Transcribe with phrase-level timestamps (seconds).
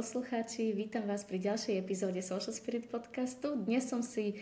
[0.00, 3.52] Poslucháči, vítam vás pri ďalšej epizóde Social Spirit podcastu.
[3.52, 4.32] Dnes som si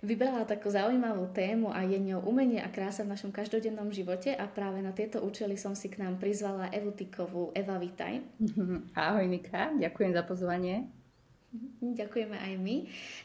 [0.00, 4.48] vybrala takú zaujímavú tému a je ňou umenie a krása v našom každodennom živote a
[4.48, 7.52] práve na tieto účely som si k nám prizvala Evu Tikovú.
[7.52, 8.24] Eva, vítaj.
[8.96, 10.88] Ahoj Nika, ďakujem za pozvanie.
[11.84, 12.76] Ďakujeme aj my.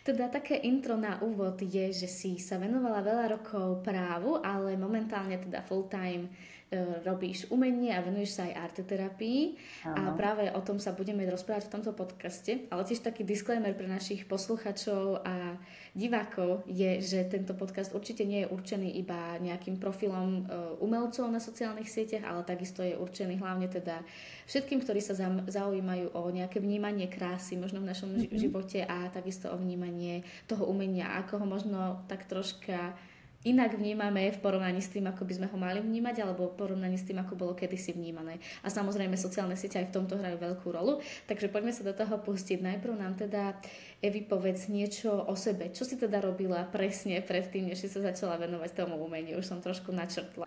[0.03, 5.39] Teda také intro na úvod je, že si sa venovala veľa rokov právu, ale momentálne
[5.39, 6.58] teda full time E,
[7.01, 9.57] robíš umenie a venuješ sa aj arteterapii.
[9.89, 13.89] A práve o tom sa budeme rozprávať v tomto podcaste, ale tiež taký disclaimer pre
[13.89, 15.57] našich posluchačov a
[15.97, 20.41] divákov je, že tento podcast určite nie je určený iba nejakým profilom e,
[20.85, 24.05] umelcov na sociálnych sieťach, ale takisto je určený hlavne teda
[24.45, 25.17] všetkým, ktorí sa
[25.49, 28.38] zaujímajú o nejaké vnímanie krásy možno v našom mm-hmm.
[28.38, 32.94] živote a takisto o vnímanie toho umenia, ako ho možno tak troška
[33.47, 36.99] inak vnímame v porovnaní s tým, ako by sme ho mali vnímať, alebo v porovnaní
[36.99, 38.43] s tým, ako bolo kedysi vnímané.
[38.63, 40.99] A samozrejme sociálne siete aj v tomto hrajú veľkú rolu.
[41.31, 42.59] Takže poďme sa do toho pustiť.
[42.59, 43.55] Najprv nám teda,
[44.03, 45.71] Evi, povedz niečo o sebe.
[45.71, 49.39] Čo si teda robila presne predtým, než si sa začala venovať tomu umeniu?
[49.39, 50.43] Už som trošku načrtla.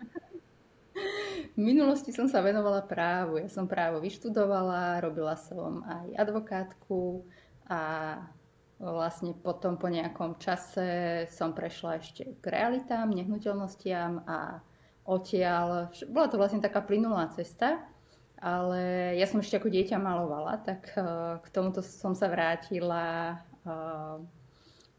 [1.53, 3.41] V minulosti som sa venovala právu.
[3.41, 7.25] Ja som právo vyštudovala, robila som aj advokátku
[7.69, 7.81] a
[8.83, 14.59] vlastne potom po nejakom čase som prešla ešte k realitám, nehnuteľnostiam a
[15.07, 17.79] odtiaľ, bola to vlastne taká plynulá cesta,
[18.43, 21.03] ale ja som ešte ako dieťa malovala, tak eh,
[21.39, 24.15] k tomuto som sa vrátila, eh,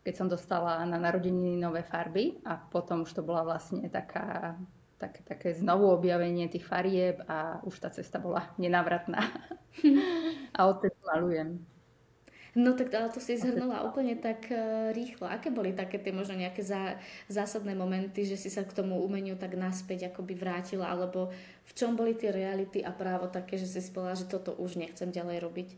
[0.04, 4.56] keď som dostala na narodeniny nové farby a potom už to bola vlastne taká,
[4.96, 9.20] také, také znovu objavenie tých farieb a už tá cesta bola nenávratná.
[10.56, 11.73] a odtedy malujem.
[12.54, 15.26] No tak ale to si zhrnula úplne tak uh, rýchlo.
[15.26, 19.34] Aké boli také tie možno nejaké zá, zásadné momenty, že si sa k tomu umeniu
[19.34, 21.34] tak naspäť akoby vrátila, alebo
[21.66, 25.10] v čom boli tie reality a právo také, že si spovedala, že toto už nechcem
[25.10, 25.68] ďalej robiť?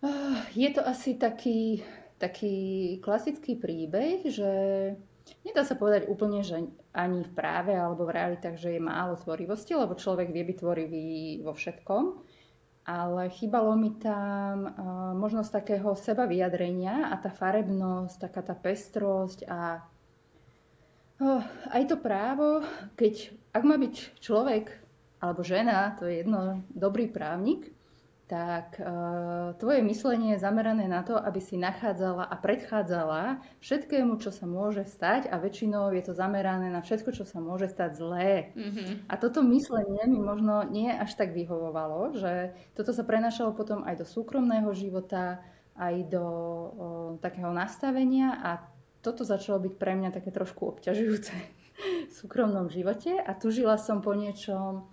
[0.00, 1.84] Uh, je to asi taký,
[2.16, 4.52] taký klasický príbeh, že
[5.44, 6.64] nedá sa povedať úplne, že
[6.96, 11.08] ani v práve alebo v realitách, že je málo tvorivosti, lebo človek vie byť tvorivý
[11.44, 12.04] vo všetkom
[12.90, 14.74] ale chýbalo mi tam uh,
[15.14, 19.78] možnosť takého seba vyjadrenia a tá farebnosť, taká tá pestrosť a
[21.22, 22.66] uh, aj to právo,
[22.98, 24.74] keď ak má byť človek
[25.22, 27.70] alebo žena, to je jedno, dobrý právnik,
[28.30, 28.86] tak e,
[29.58, 34.86] tvoje myslenie je zamerané na to, aby si nachádzala a predchádzala všetkému, čo sa môže
[34.86, 38.54] stať a väčšinou je to zamerané na všetko, čo sa môže stať zlé.
[38.54, 39.10] Mm-hmm.
[39.10, 43.98] A toto myslenie mi možno nie až tak vyhovovalo, že toto sa prenašalo potom aj
[43.98, 45.42] do súkromného života,
[45.74, 46.30] aj do o,
[47.18, 48.62] takého nastavenia a
[49.02, 51.34] toto začalo byť pre mňa také trošku obťažujúce
[52.06, 54.86] v súkromnom živote a tužila som po niečom,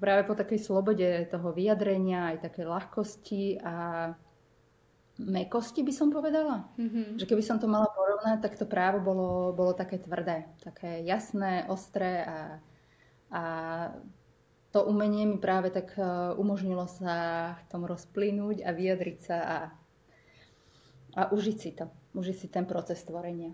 [0.00, 3.74] práve po takej slobode toho vyjadrenia, aj také ľahkosti a
[5.20, 6.66] mekosti by som povedala.
[6.80, 7.20] Mm-hmm.
[7.20, 11.68] Že keby som to mala porovnať, tak to právo bolo, bolo také tvrdé, také jasné,
[11.68, 12.38] ostré a,
[13.28, 13.42] a
[14.72, 16.02] to umenie mi práve tak e,
[16.40, 17.16] umožnilo sa
[17.60, 19.58] v tom rozplynúť a vyjadriť sa a,
[21.12, 23.52] a užiť si to, užiť si ten proces tvorenia.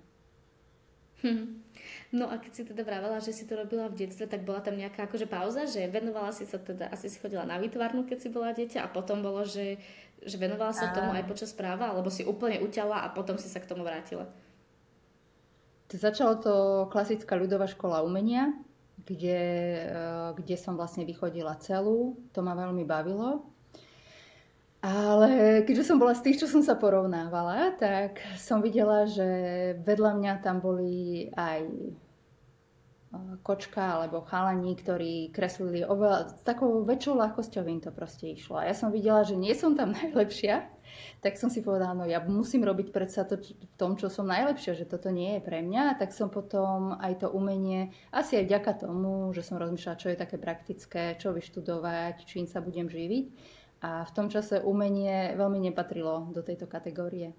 [1.22, 1.66] Hm.
[2.12, 4.80] No a keď si teda vravela, že si to robila v detstve, tak bola tam
[4.80, 8.28] nejaká akože pauza, že venovala si sa teda, asi si chodila na výtvarnu, keď si
[8.32, 9.76] bola dieťa a potom bolo, že,
[10.24, 10.94] že venovala sa a...
[10.96, 14.24] tomu aj počas práva, alebo si úplne uťala a potom si sa k tomu vrátila?
[15.88, 16.54] Začalo to
[16.92, 18.52] klasická ľudová škola umenia,
[19.08, 19.40] kde,
[19.88, 22.20] eh, kde som vlastne vychodila celú.
[22.36, 23.48] To ma veľmi bavilo.
[24.78, 29.26] Ale keďže som bola z tých, čo som sa porovnávala, tak som videla, že
[29.82, 31.90] vedľa mňa tam boli aj e,
[33.42, 38.62] kočka alebo chalani, ktorí kreslili oveľa, s takou väčšou ľahkosťou im to proste išlo.
[38.62, 40.70] A ja som videla, že nie som tam najlepšia,
[41.26, 44.78] tak som si povedala, no ja musím robiť predsa to v tom, čo som najlepšia,
[44.78, 45.98] že toto nie je pre mňa.
[45.98, 50.22] Tak som potom aj to umenie, asi aj vďaka tomu, že som rozmýšľala, čo je
[50.22, 56.34] také praktické, čo vyštudovať, čím sa budem živiť a v tom čase umenie veľmi nepatrilo
[56.34, 57.30] do tejto kategórie.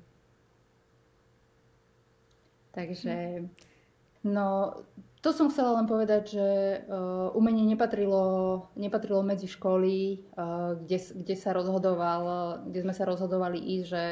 [2.72, 3.44] Takže
[4.24, 4.78] no,
[5.20, 6.48] to som chcela len povedať, že
[6.88, 12.24] uh, umenie nepatrilo, nepatrilo medzi školy, uh, kde, kde, sa rozhodoval,
[12.64, 14.04] kde sme sa rozhodovali ísť, že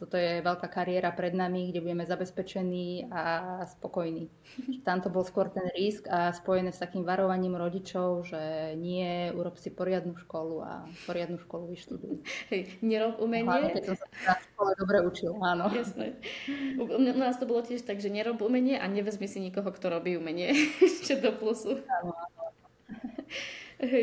[0.00, 4.32] toto je veľká kariéra pred nami, kde budeme zabezpečení a spokojní.
[4.88, 9.60] Tam to bol skôr ten risk a spojené s takým varovaním rodičov, že nie, urob
[9.60, 12.24] si poriadnu školu a poriadnu školu vyštuduj.
[12.56, 13.52] Hej, nerob umenie.
[13.52, 15.68] Hlavne, keď som sa na škole dobre učil, áno.
[15.68, 16.16] Jasné.
[16.80, 16.88] U,
[17.20, 20.37] nás to bolo tiež tak, že nerob umenie a nevezmi si nikoho, kto robí umenie
[20.38, 20.50] nie?
[20.86, 21.82] Ešte do plusu.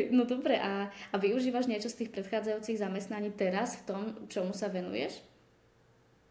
[0.08, 4.72] No dobre, a, a využívaš niečo z tých predchádzajúcich zamestnaní teraz v tom, čomu sa
[4.72, 5.20] venuješ?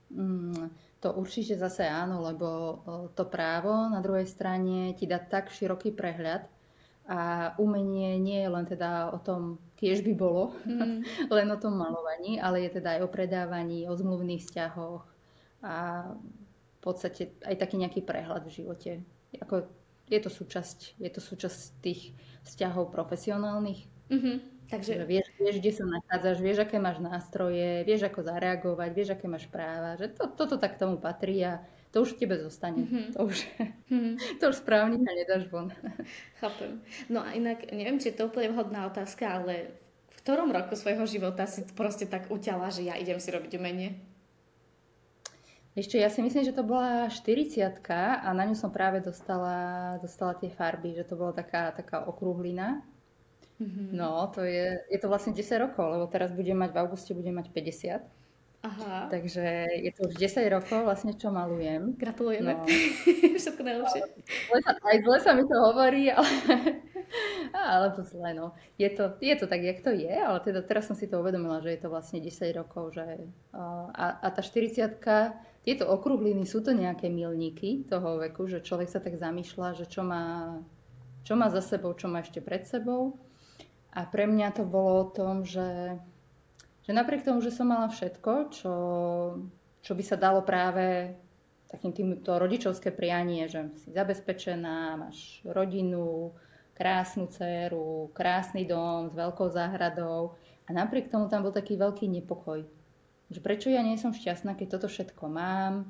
[0.10, 2.82] Mm, to určite zase áno, lebo
[3.14, 6.50] to právo na druhej strane ti dá tak široký prehľad
[7.06, 11.06] a umenie nie je len teda o tom, tiež by bolo, mm.
[11.38, 15.06] len o tom malovaní, ale je teda aj o predávaní, o zmluvných vzťahoch
[15.62, 15.76] a
[16.10, 18.92] v podstate aj taký nejaký prehľad v živote.
[19.42, 19.70] Ako
[20.10, 22.14] je to súčasť, je to súčasť tých
[22.46, 23.90] vzťahov profesionálnych.
[24.10, 24.36] Mm-hmm.
[24.66, 24.94] Takže...
[24.98, 29.26] Že vieš, vieš, kde sa nachádzaš, vieš, aké máš nástroje, vieš, ako zareagovať, vieš, aké
[29.30, 31.62] máš práva, že to, toto tak tomu patrí a
[31.94, 32.86] to už v tebe zostane.
[32.86, 33.06] Mm-hmm.
[33.14, 33.38] To, už,
[33.90, 34.14] mm-hmm.
[34.42, 35.70] to už správne nedáš von.
[36.42, 36.82] Chápem.
[37.10, 39.74] No a inak, neviem, či je to úplne vhodná otázka, ale
[40.10, 44.15] v ktorom roku svojho života si proste tak uťala, že ja idem si robiť umenie?
[45.76, 50.32] Ešte ja si myslím, že to bola 40 a na ňu som práve dostala, dostala
[50.40, 52.80] tie farby, že to bola taká, taká okrúhlina.
[53.60, 53.92] Mm-hmm.
[53.92, 57.36] No, to je, je to vlastne 10 rokov, lebo teraz budem mať, v auguste budem
[57.36, 58.08] mať 50.
[58.66, 59.08] Aha.
[59.12, 61.94] Takže je to už 10 rokov vlastne, čo malujem.
[62.00, 62.56] Gratulujeme.
[62.56, 62.66] No.
[63.44, 64.02] Všetko najlepšie.
[64.64, 66.32] Aj zle sa mi to hovorí, ale,
[67.52, 68.56] ale to zle, no.
[68.80, 71.62] Je to, je to tak, jak to je, ale teda teraz som si to uvedomila,
[71.62, 75.04] že je to vlastne 10 rokov, že a, a tá 40
[75.66, 80.06] tieto okrúhliny sú to nejaké milníky toho veku, že človek sa tak zamýšľa, že čo
[80.06, 80.62] má,
[81.26, 83.18] čo má za sebou, čo má ešte pred sebou.
[83.90, 85.98] A pre mňa to bolo o tom, že,
[86.86, 88.76] že napriek tomu, že som mala všetko, čo,
[89.82, 91.18] čo by sa dalo práve
[91.66, 96.38] takým tým, to rodičovské prianie, že si zabezpečená, máš rodinu,
[96.78, 102.68] krásnu dceru, krásny dom s veľkou záhradou a napriek tomu tam bol taký veľký nepokoj
[103.30, 105.90] že prečo ja nie som šťastná, keď toto všetko mám,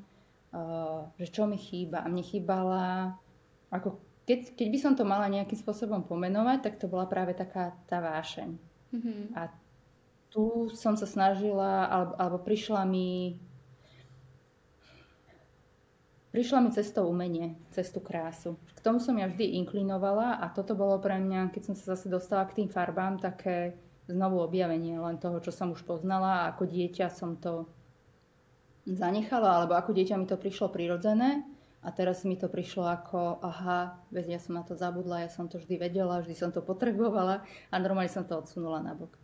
[0.56, 2.04] uh, že čo mi chýba.
[2.04, 3.20] A mne chýbala,
[3.70, 7.78] ako keď, keď by som to mala nejakým spôsobom pomenovať, tak to bola práve taká
[7.86, 8.50] tá vášeň.
[8.96, 9.22] Mm-hmm.
[9.38, 9.54] A
[10.34, 13.40] tu som sa snažila, alebo, alebo prišla mi
[16.36, 18.60] prišla mi cestou umenie, cestu krásu.
[18.76, 22.12] K tomu som ja vždy inklinovala a toto bolo pre mňa, keď som sa zase
[22.12, 26.69] dostala k tým farbám, také znovu objavenie len toho, čo som už poznala a ako
[26.69, 27.66] dieťa som to
[28.86, 31.42] zanechala, alebo ako dieťa mi to prišlo prirodzené
[31.86, 35.46] a teraz mi to prišlo ako, aha, veď ja som na to zabudla, ja som
[35.46, 39.18] to vždy vedela, vždy som to potrebovala a normálne som to odsunula na bok.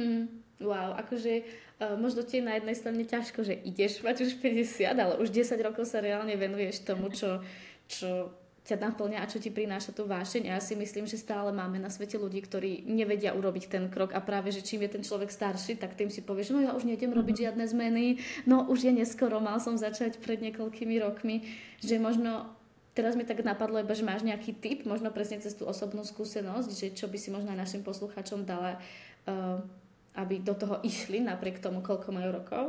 [0.00, 1.44] Hmm, wow, akože
[1.82, 5.58] uh, možno ti na jednej strane ťažko, že ideš mať už 50, ale už 10
[5.60, 7.44] rokov sa reálne venuješ tomu, čo,
[7.90, 8.32] čo
[8.68, 10.52] ťa naplňa a čo ti prináša tú vášeň.
[10.52, 14.12] A ja si myslím, že stále máme na svete ľudí, ktorí nevedia urobiť ten krok
[14.12, 16.84] a práve, že čím je ten človek starší, tak tým si povieš, no ja už
[16.84, 17.44] nejdem robiť mm-hmm.
[17.48, 18.06] žiadne zmeny,
[18.44, 21.48] no už je neskoro, mal som začať pred niekoľkými rokmi,
[21.80, 22.52] že možno
[22.92, 26.68] teraz mi tak napadlo iba, že máš nejaký tip, možno presne cez tú osobnú skúsenosť,
[26.68, 28.76] že čo by si možno aj našim poslucháčom dala,
[29.24, 29.64] uh,
[30.12, 32.64] aby do toho išli napriek tomu, koľko majú rokov?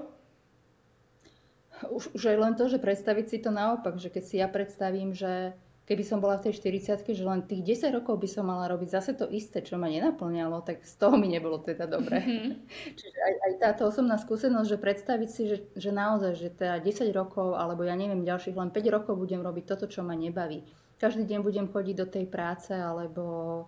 [1.92, 5.18] Už, už aj len to, že predstaviť si to naopak, že keď si ja predstavím,
[5.18, 5.58] že
[5.90, 8.90] keby som bola v tej 40 že len tých 10 rokov by som mala robiť
[8.94, 12.22] zase to isté, čo ma nenaplňalo, tak z toho mi nebolo teda dobre.
[12.22, 12.54] Mm-hmm.
[13.02, 17.10] Čiže aj, aj táto osobná skúsenosť, že predstaviť si, že, že naozaj, že teda 10
[17.10, 20.62] rokov, alebo ja neviem, ďalších len 5 rokov budem robiť toto, čo ma nebaví.
[21.02, 23.66] Každý deň budem chodiť do tej práce, alebo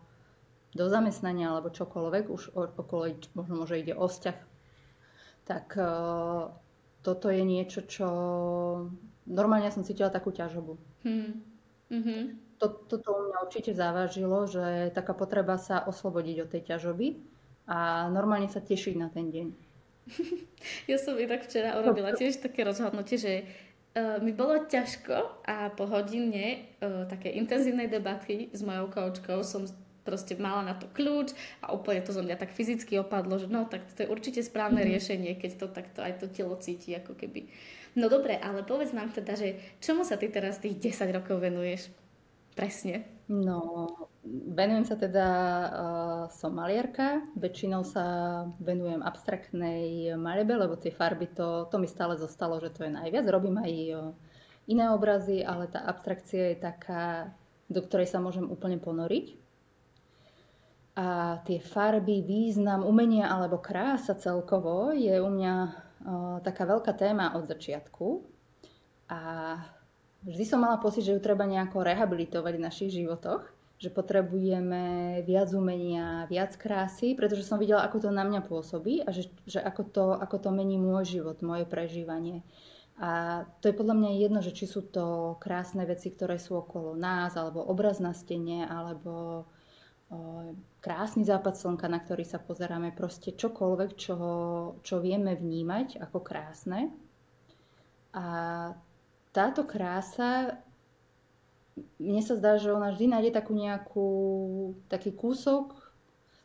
[0.77, 4.37] do zamestnania, alebo čokoľvek, už okolo, možno môže ide o vzťah,
[5.49, 6.53] tak uh,
[7.01, 8.07] toto je niečo, čo
[9.25, 10.77] normálne ja som cítila takú ťažobu.
[11.01, 11.41] Hmm.
[11.91, 12.21] Mm-hmm.
[12.63, 17.07] To, toto u mňa určite závažilo, že taká potreba sa oslobodiť od tej ťažoby
[17.67, 19.47] a normálne sa tešiť na ten deň.
[20.85, 23.33] Ja som inak včera urobila tiež také rozhodnutie, že
[23.97, 29.65] uh, mi bolo ťažko a po hodine uh, také intenzívnej debaty s mojou koučkou som
[30.05, 33.65] proste mala na to kľúč a úplne to zo mňa tak fyzicky opadlo, že no
[33.69, 34.93] tak to je určite správne mm-hmm.
[34.93, 37.49] riešenie, keď to takto aj to telo cíti ako keby.
[37.95, 41.91] No dobre, ale povedz nám teda, že čomu sa ty teraz tých 10 rokov venuješ?
[42.55, 43.07] Presne.
[43.31, 43.87] No,
[44.27, 45.27] venujem sa teda,
[45.71, 48.05] uh, som maliarka, väčšinou sa
[48.59, 53.23] venujem abstraktnej maľbe, lebo tie farby, to, to mi stále zostalo, že to je najviac.
[53.27, 54.11] Robím aj uh,
[54.67, 57.31] iné obrazy, ale tá abstrakcia je taká
[57.71, 59.39] do ktorej sa môžem úplne ponoriť.
[60.99, 65.53] A tie farby, význam, umenia alebo krása celkovo je u mňa
[66.41, 68.25] taká veľká téma od začiatku.
[69.11, 69.19] A
[70.23, 74.85] vždy som mala pocit, že ju treba nejako rehabilitovať v našich životoch že potrebujeme
[75.25, 79.57] viac umenia, viac krásy, pretože som videla, ako to na mňa pôsobí a že, že
[79.57, 82.45] ako, to, ako to mení môj život, moje prežívanie.
[83.01, 86.93] A to je podľa mňa jedno, že či sú to krásne veci, ktoré sú okolo
[86.93, 89.49] nás, alebo obraz na stene, alebo
[90.83, 94.15] krásny západ slnka, na ktorý sa pozeráme, proste čokoľvek, čo,
[94.83, 96.91] čo vieme vnímať ako krásne.
[98.11, 98.25] A
[99.31, 100.59] táto krása
[101.99, 104.09] mne sa zdá, že ona vždy nájde takú nejakú,
[104.91, 105.71] taký kúsok,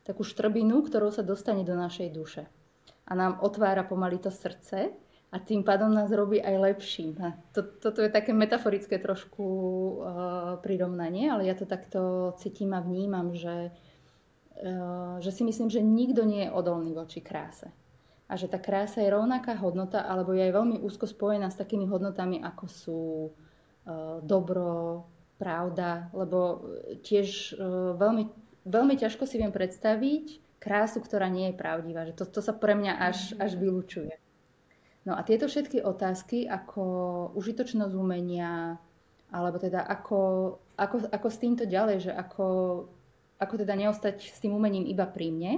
[0.07, 2.43] takú štrbinu, ktorou sa dostane do našej duše.
[3.07, 4.95] A nám otvára pomaly to srdce
[5.27, 7.19] a tým pádom nás robí aj lepším.
[7.19, 10.05] A to, toto je také metaforické trošku uh,
[10.63, 13.75] prirovnanie, ale ja to takto cítim a vnímam, že,
[14.63, 17.67] uh, že si myslím, že nikto nie je odolný voči kráse.
[18.27, 21.87] A že tá krása je rovnaká hodnota, alebo je aj veľmi úzko spojená s takými
[21.87, 25.03] hodnotami, ako sú uh, dobro,
[25.37, 26.65] pravda, lebo
[27.05, 27.61] tiež e,
[27.95, 28.23] veľmi,
[28.65, 32.09] veľmi ťažko si viem predstaviť krásu, ktorá nie je pravdivá.
[32.09, 34.17] Že to, to sa pre mňa až, až vylučuje.
[35.07, 36.83] No a tieto všetky otázky, ako
[37.39, 38.75] užitočnosť umenia,
[39.31, 40.19] alebo teda ako,
[40.75, 42.47] ako, ako s týmto ďalej, že ako,
[43.39, 45.53] ako teda neostať s tým umením iba pri mne,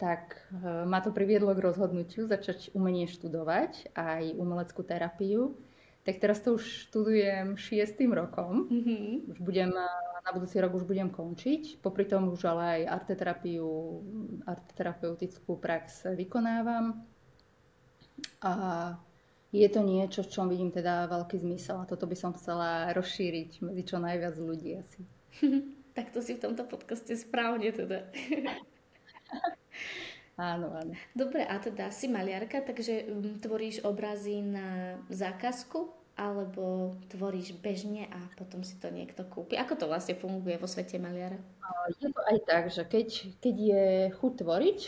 [0.00, 5.52] tak e, ma to priviedlo k rozhodnutiu začať umenie študovať, aj umeleckú terapiu
[6.00, 8.72] tak teraz to už študujem šiestým rokom.
[8.72, 9.36] Mm-hmm.
[9.36, 11.84] Už budem, na budúci rok už budem končiť.
[11.84, 13.68] Popri tom už ale aj arteterapiu,
[14.48, 17.04] arteterapeutickú prax vykonávam.
[18.40, 18.52] A
[19.50, 21.82] je to niečo, v čom vidím teda veľký zmysel.
[21.82, 25.02] A toto by som chcela rozšíriť medzi čo najviac ľudí asi.
[25.96, 28.06] tak to si v tomto podcaste správne teda.
[30.40, 30.96] Áno, áno.
[31.12, 38.24] Dobre, a teda si maliarka, takže um, tvoríš obrazy na zákazku alebo tvoríš bežne a
[38.40, 39.60] potom si to niekto kúpi?
[39.60, 41.36] Ako to vlastne funguje vo svete maliara?
[42.00, 44.80] Je to aj tak, že keď, keď je chuť tvoriť,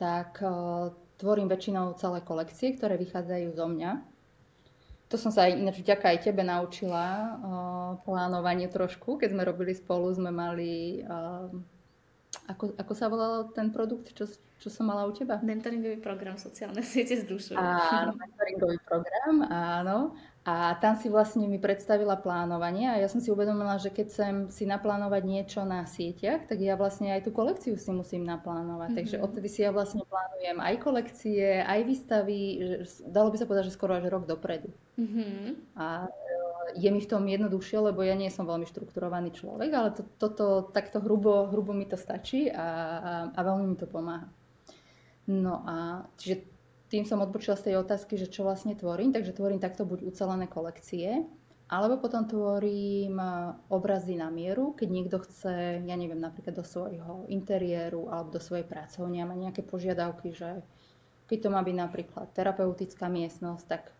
[0.00, 0.40] tak
[1.18, 3.92] tvorím väčšinou celé kolekcie, ktoré vychádzajú zo mňa.
[5.12, 7.38] To som sa aj ináč vďaka aj tebe naučila
[8.02, 9.20] plánovanie trošku.
[9.20, 11.04] Keď sme robili spolu, sme mali
[12.50, 14.26] ako, ako sa volal ten produkt, čo,
[14.58, 15.38] čo som mala u teba?
[15.38, 17.54] Mentoringový program sociálne siete s dušou.
[17.54, 20.18] Áno, mentoringový program, áno.
[20.44, 24.34] A tam si vlastne mi predstavila plánovanie a ja som si uvedomila, že keď chcem
[24.52, 28.92] si naplánovať niečo na sieťach, tak ja vlastne aj tú kolekciu si musím naplánovať.
[28.92, 28.98] Mm-hmm.
[29.00, 32.38] Takže odtedy si ja vlastne plánujem aj kolekcie, aj výstavy,
[33.08, 34.68] dalo by sa povedať, že skoro až rok dopredu.
[35.00, 35.80] Mm-hmm.
[35.80, 36.12] A
[36.76, 40.68] je mi v tom jednoduchšie, lebo ja nie som veľmi štrukturovaný človek, ale to, toto
[40.76, 44.28] takto hrubo, hrubo mi to stačí a, a, a veľmi mi to pomáha.
[45.24, 46.53] No a čiže
[46.94, 50.46] tým som odbočila z tej otázky, že čo vlastne tvorím, takže tvorím takto buď ucelené
[50.46, 51.26] kolekcie,
[51.66, 53.18] alebo potom tvorím
[53.66, 58.62] obrazy na mieru, keď niekto chce, ja neviem, napríklad do svojho interiéru alebo do svojej
[58.62, 60.62] pracovne a má nejaké požiadavky, že
[61.26, 63.90] keď to má byť napríklad terapeutická miestnosť, tak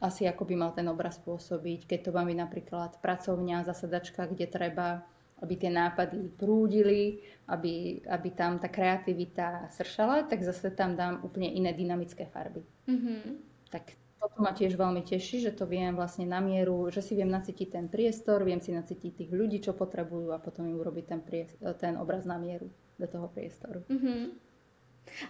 [0.00, 5.04] asi ako by mal ten obraz pôsobiť, keď to máme napríklad pracovňa, zasadačka, kde treba,
[5.42, 7.20] aby tie nápady prúdili,
[7.52, 12.64] aby, aby tam tá kreativita sršala, tak zase tam dám úplne iné dynamické farby.
[12.88, 13.22] Mm-hmm.
[13.68, 13.84] Tak
[14.16, 17.68] toto ma tiež veľmi teší, že to viem vlastne na mieru, že si viem nacítiť
[17.68, 21.76] ten priestor, viem si nacítiť tých ľudí, čo potrebujú a potom im urobiť ten, priestor,
[21.76, 23.84] ten obraz na mieru do toho priestoru.
[23.92, 24.46] Mm-hmm.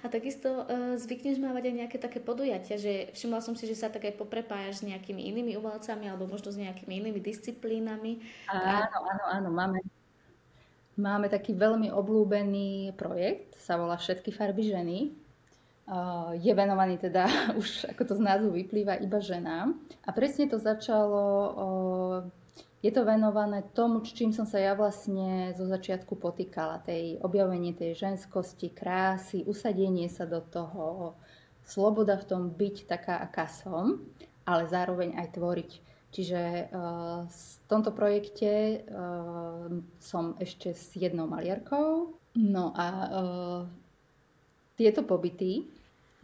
[0.01, 3.93] A takisto uh, zvykneš mávať aj nejaké také podujatia, že všimla som si, že sa
[3.93, 8.25] tak aj poprepájaš s nejakými inými umelcami alebo možno s nejakými inými disciplínami.
[8.49, 9.85] Áno, áno, áno, máme,
[10.97, 14.99] máme taký veľmi oblúbený projekt, sa volá Všetky farby ženy.
[16.43, 17.29] Je venovaný teda,
[17.61, 19.77] už ako to z názvu vyplýva, iba ženám.
[20.05, 21.23] A presne to začalo
[22.87, 26.85] je to venované tomu, čím som sa ja vlastne zo začiatku potýkala.
[26.87, 31.19] Tej objavenie tej ženskosti, krásy, usadenie sa do toho,
[31.67, 34.07] sloboda v tom byť taká, aká som,
[34.47, 35.71] ale zároveň aj tvoriť.
[36.17, 36.73] Čiže
[37.29, 39.69] v tomto projekte uh,
[40.01, 42.17] som ešte s jednou maliarkou.
[42.41, 43.61] No a uh,
[44.81, 45.69] tieto pobyty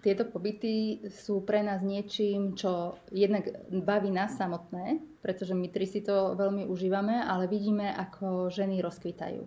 [0.03, 6.03] tieto pobyty sú pre nás niečím, čo jednak baví nás samotné, pretože my tri si
[6.03, 9.47] to veľmi užívame, ale vidíme, ako ženy rozkvitajú.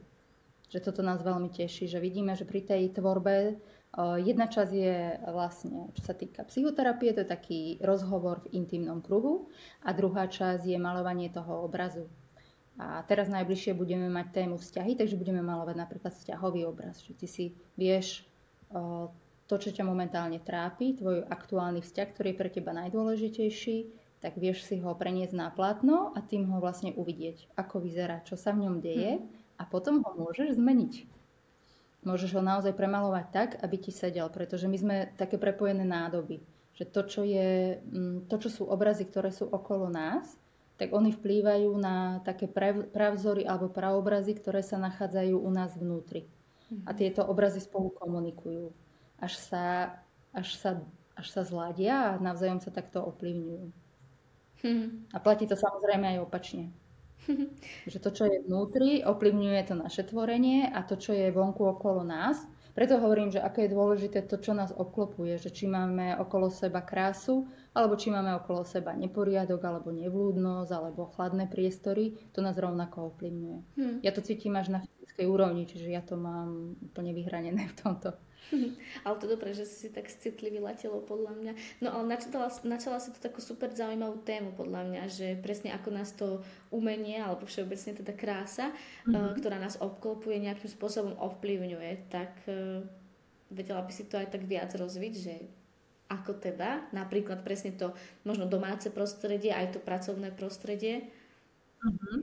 [0.71, 3.59] Že toto nás veľmi teší, že vidíme, že pri tej tvorbe
[4.19, 4.97] jedna časť je
[5.31, 9.47] vlastne, čo sa týka psychoterapie, to je taký rozhovor v intimnom kruhu
[9.87, 12.11] a druhá časť je malovanie toho obrazu.
[12.75, 17.23] A teraz najbližšie budeme mať tému vzťahy, takže budeme malovať napríklad vzťahový obraz, že ty
[17.23, 17.45] si
[17.79, 18.27] vieš
[19.47, 23.77] to, čo ťa momentálne trápi, tvoj aktuálny vzťah, ktorý je pre teba najdôležitejší,
[24.19, 28.35] tak vieš si ho preniesť na plátno a tým ho vlastne uvidieť, ako vyzerá, čo
[28.35, 29.23] sa v ňom deje hm.
[29.61, 31.14] a potom ho môžeš zmeniť.
[32.05, 36.37] Môžeš ho naozaj premalovať tak, aby ti sedel, pretože my sme také prepojené nádoby.
[36.77, 40.37] Že to, čo, je, mm, to, čo sú obrazy, ktoré sú okolo nás,
[40.77, 42.51] tak oni vplývajú na také
[42.91, 46.29] pravzory alebo praobrazy, ktoré sa nachádzajú u nás vnútri.
[46.85, 46.97] A mhm.
[46.99, 48.69] tieto obrazy spolu komunikujú.
[49.17, 49.97] Až sa,
[50.29, 50.77] až sa,
[51.15, 53.65] až sa zladia a navzájom sa takto ovplyvňujú.
[54.65, 55.05] Hmm.
[55.13, 56.73] A platí to samozrejme aj opačne.
[57.91, 62.05] že to, čo je vnútri, ovplyvňuje to naše tvorenie a to, čo je vonku okolo
[62.05, 66.51] nás, preto hovorím, že aké je dôležité to, čo nás obklopuje, že či máme okolo
[66.51, 72.59] seba krásu, alebo či máme okolo seba neporiadok, alebo nevlúdnosť, alebo chladné priestory, to nás
[72.59, 73.59] rovnako ovplyvňuje.
[73.79, 73.97] Hmm.
[74.03, 78.11] Ja to cítim až na fyzickej úrovni, čiže ja to mám úplne vyhranené v tomto.
[79.05, 81.53] ale to dobré, že si tak citlivý letelo podľa mňa.
[81.81, 85.89] No ale načala, načala si to takú super zaujímavú tému podľa mňa, že presne ako
[85.89, 88.69] nás to umenie, alebo všeobecne teda krása,
[89.07, 89.41] mm-hmm.
[89.41, 92.85] ktorá nás obklopuje, nejakým spôsobom ovplyvňuje, tak uh,
[93.49, 95.35] vedela by si to aj tak viac rozviť, že
[96.05, 101.09] ako teda, napríklad presne to možno domáce prostredie, aj to pracovné prostredie.
[101.81, 102.19] Mm-hmm.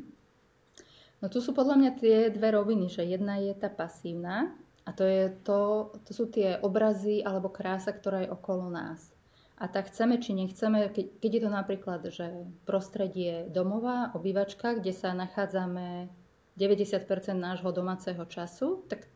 [1.23, 4.51] No tu sú podľa mňa tie dve roviny, že jedna je tá pasívna,
[4.83, 9.15] a to, je to, to sú tie obrazy alebo krása, ktorá je okolo nás.
[9.63, 12.27] A tak chceme či nechceme, keď, keď je to napríklad, že
[12.67, 16.11] prostredie domova, obývačka, kde sa nachádzame
[16.59, 17.07] 90%
[17.39, 19.07] nášho domáceho času, tak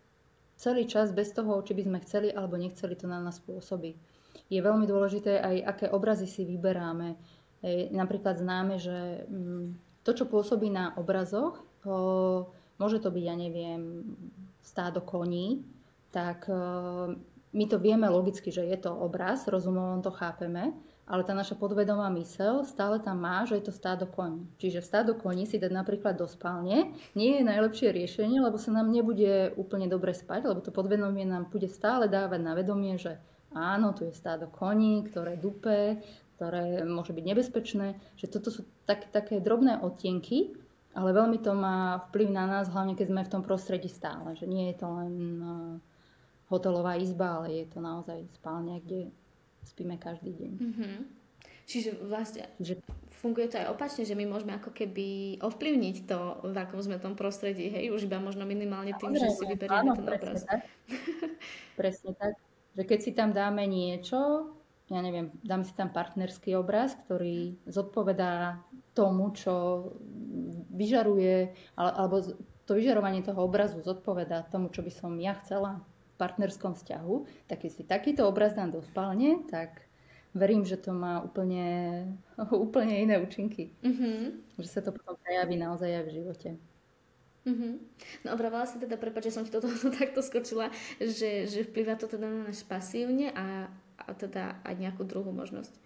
[0.54, 3.98] celý čas bez toho, či by sme chceli alebo nechceli, to na nás pôsobí.
[4.46, 7.18] Je veľmi dôležité aj, aké obrazy si vyberáme.
[7.90, 9.66] Napríklad známe, že mm,
[10.06, 11.58] to, čo pôsobí na obrazoch,
[12.76, 14.04] môže to byť, ja neviem,
[14.60, 15.64] stádo koní,
[16.12, 16.56] tak e,
[17.52, 20.72] my to vieme logicky, že je to obraz, rozumovom to chápeme,
[21.06, 24.42] ale tá naša podvedomá mysel stále tam má, že je to stádo koní.
[24.58, 28.90] Čiže stádo koní si dať napríklad do spálne nie je najlepšie riešenie, lebo sa nám
[28.90, 33.22] nebude úplne dobre spať, lebo to podvedomie nám bude stále dávať na vedomie, že
[33.54, 36.02] áno, tu je stádo koní, ktoré dupe,
[36.36, 40.52] ktoré môže byť nebezpečné, že toto sú tak, také drobné odtienky,
[40.96, 44.32] ale veľmi to má vplyv na nás, hlavne keď sme v tom prostredí stále.
[44.32, 45.76] Že nie je to len uh,
[46.48, 49.12] hotelová izba, ale je to naozaj spálňa, kde
[49.68, 50.52] spíme každý deň.
[50.56, 50.96] Mm-hmm.
[51.66, 52.78] Čiže vlastne že...
[53.20, 57.18] funguje to aj opačne, že my môžeme ako keby ovplyvniť to, v akom sme tom
[57.18, 60.46] prostredí, hej, už iba možno minimálne tým, Dobre, že si vyberieme ten obraz.
[60.46, 60.62] Tak.
[61.78, 62.38] presne tak,
[62.72, 64.48] že keď si tam dáme niečo,
[64.86, 68.62] ja neviem, dáme si tam partnerský obraz, ktorý zodpovedá
[68.96, 69.86] tomu, čo
[70.72, 72.24] vyžaruje, alebo
[72.66, 77.62] to vyžarovanie toho obrazu zodpoveda tomu, čo by som ja chcela v partnerskom vzťahu, tak
[77.62, 79.86] keď si takýto obraz dám do spálne, tak
[80.32, 82.10] verím, že to má úplne,
[82.66, 83.72] úplne iné účinky.
[83.84, 84.58] Mm-hmm.
[84.60, 86.50] Že sa to potom prejaví naozaj aj v živote.
[87.46, 87.74] Mm-hmm.
[88.26, 92.10] No obravala si teda, prepáč, že som ti toto takto skočila, že, že vplyvá to
[92.10, 93.70] teda na náš pasívne a,
[94.02, 95.85] a teda aj nejakú druhú možnosť.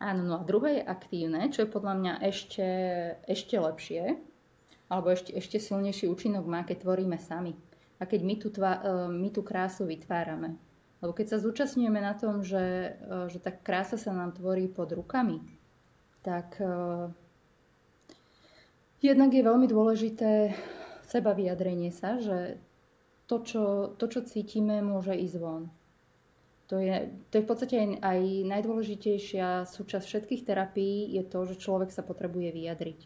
[0.00, 2.68] Áno, no a druhé je aktívne, čo je podľa mňa ešte,
[3.28, 4.16] ešte lepšie,
[4.88, 7.52] alebo ešte, ešte silnejší účinok má, keď tvoríme sami.
[8.00, 10.56] A keď my tú, tva, e, my tú krásu vytvárame.
[11.04, 14.88] Lebo keď sa zúčastňujeme na tom, že, e, že tá krása sa nám tvorí pod
[14.96, 15.44] rukami,
[16.20, 17.08] tak uh,
[19.00, 20.52] jednak je veľmi dôležité
[21.08, 22.60] seba vyjadrenie sa, že
[23.24, 23.64] to čo,
[23.96, 25.72] to, čo cítime, môže ísť von.
[26.70, 31.58] To je, to je v podstate aj, aj najdôležitejšia súčasť všetkých terapií je to, že
[31.58, 33.00] človek sa potrebuje vyjadriť.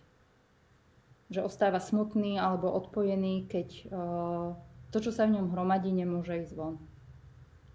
[1.33, 4.53] Že ostáva smutný alebo odpojený, keď uh,
[4.93, 6.77] to, čo sa v ňom hromadí, nemôže ísť von.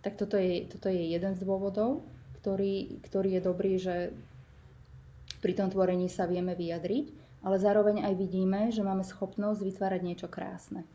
[0.05, 2.05] Tak toto je, toto je jeden z dôvodov,
[2.37, 3.95] ktorý, ktorý je dobrý, že
[5.41, 7.05] pri tom tvorení sa vieme vyjadriť,
[7.41, 10.85] ale zároveň aj vidíme, že máme schopnosť vytvárať niečo krásne.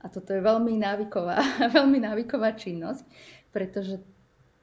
[0.00, 1.44] A toto je veľmi návyková,
[1.76, 3.04] veľmi návyková činnosť,
[3.52, 4.00] pretože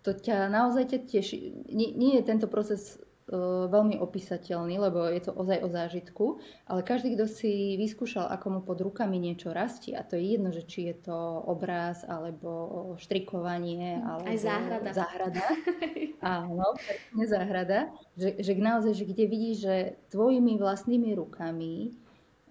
[0.08, 1.68] to ťa naozaj ťa teší.
[1.68, 6.26] Nie, nie je tento proces uh, veľmi opísateľný, lebo je to ozaj o zážitku,
[6.64, 10.56] ale každý, kto si vyskúšal, ako mu pod rukami niečo rastie, a to je jedno,
[10.56, 14.90] že či je to obraz, alebo štrikovanie, hm, alebo Aj záhrada.
[14.96, 15.44] záhrada.
[16.24, 17.80] Áno, presne záhrada.
[18.16, 19.76] Že, že naozaj, že kde vidíš, že
[20.16, 22.00] tvojimi vlastnými rukami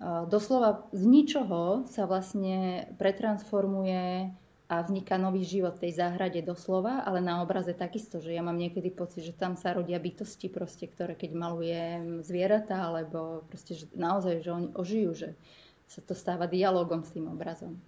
[0.04, 4.28] uh, doslova z ničoho sa vlastne pretransformuje
[4.66, 8.90] a vzniká nový život tej záhrade doslova, ale na obraze takisto, že ja mám niekedy
[8.90, 14.42] pocit, že tam sa rodia bytosti proste, ktoré keď malujem zvieratá, alebo proste že naozaj,
[14.42, 15.28] že oni ožijú, že
[15.86, 17.78] sa to stáva dialogom s tým obrazom.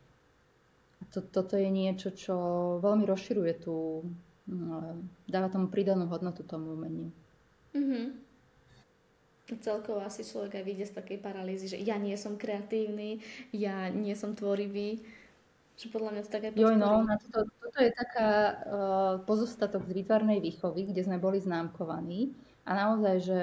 [1.02, 2.34] A to, toto je niečo, čo
[2.78, 4.06] veľmi rozširuje tú,
[4.46, 7.10] no, dáva tomu pridanú hodnotu tomu umeniu.
[7.74, 8.06] Mm-hmm.
[9.58, 13.18] Celkovo asi človek aj vyjde z takej paralýzy, že ja nie som kreatívny,
[13.50, 15.02] ja nie som tvorivý,
[15.78, 19.94] že podľa mňa to tak aj no, na toto, toto je taká uh, pozostatok z
[20.02, 22.34] výtvarnej výchovy, kde sme boli známkovaní.
[22.66, 23.40] A naozaj, že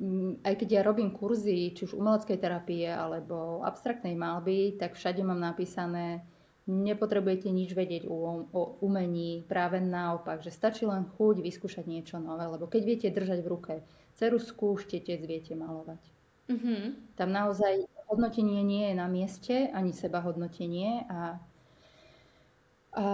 [0.00, 5.20] um, aj keď ja robím kurzy, či už umeleckej terapie alebo abstraktnej malby, tak všade
[5.20, 6.24] mám napísané,
[6.64, 12.48] nepotrebujete nič vedieť o, o umení, práve naopak, že stačí len chuť vyskúšať niečo nové,
[12.48, 13.74] lebo keď viete držať v ruke
[14.16, 16.00] cerusku, štetec viete malovať.
[16.48, 17.14] Mm-hmm.
[17.20, 21.06] Tam naozaj hodnotenie nie je na mieste, ani seba hodnotenie.
[21.06, 21.38] A,
[22.98, 23.04] a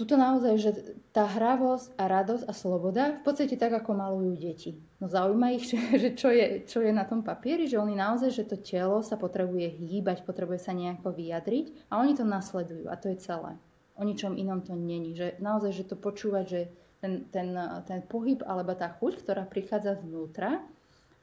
[0.00, 0.70] tuto naozaj, že
[1.12, 4.80] tá hravosť a radosť a sloboda, v podstate tak, ako malujú deti.
[4.96, 5.68] No zaujíma ich,
[6.02, 9.20] že čo je, čo je na tom papieri, že oni naozaj, že to telo sa
[9.20, 13.60] potrebuje hýbať, potrebuje sa nejako vyjadriť a oni to nasledujú a to je celé.
[14.00, 15.12] O ničom inom to není.
[15.12, 16.60] Že naozaj, že to počúvať, že
[17.04, 17.52] ten, ten,
[17.84, 20.64] ten pohyb alebo tá chuť, ktorá prichádza znútra,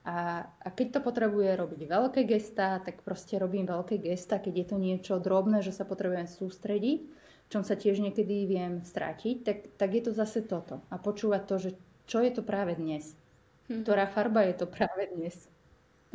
[0.07, 4.39] a, a keď to potrebuje robiť veľké gesta, tak proste robím veľké gesta.
[4.39, 7.03] Keď je to niečo drobné, že sa potrebujem sústrediť,
[7.51, 10.79] čom sa tiež niekedy viem stratiť, tak, tak je to zase toto.
[10.87, 11.69] A počúvať to, že
[12.07, 13.19] čo je to práve dnes.
[13.67, 13.83] Hmm.
[13.83, 15.35] Ktorá farba je to práve dnes.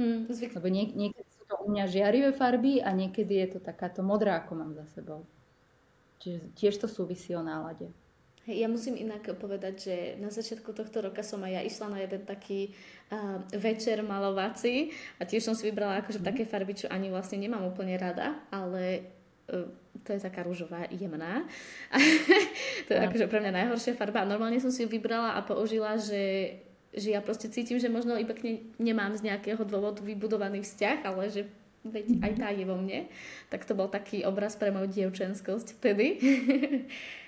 [0.00, 4.00] Hmm, Lebo niek- niekedy sú to u mňa žiarivé farby a niekedy je to takáto
[4.00, 5.28] modrá, ako mám za sebou.
[6.24, 7.92] Čiže tiež to súvisí o nálade.
[8.50, 12.26] Ja musím inak povedať, že na začiatku tohto roka som aj ja išla na jeden
[12.26, 12.74] taký
[13.14, 16.26] uh, večer malovací a tiež som si vybrala akože mm.
[16.26, 19.06] také farby, čo ani vlastne nemám úplne rada, ale
[19.46, 19.70] uh,
[20.02, 21.46] to je taká rúžová, jemná.
[22.90, 25.94] to je akože pre mňa najhoršia farba a normálne som si ju vybrala a použila,
[25.94, 26.58] že,
[26.90, 30.98] že ja proste cítim, že možno iba k nej nemám z nejakého dôvodu vybudovaný vzťah,
[31.06, 31.46] ale že
[31.86, 33.06] veď aj tá je vo mne.
[33.54, 36.06] Tak to bol taký obraz pre moju dievčenskosť vtedy.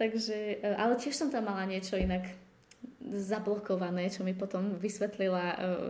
[0.00, 2.24] Takže, e, ale tiež som tam mala niečo inak
[3.04, 5.88] zablokované, čo mi potom vysvetlila uh,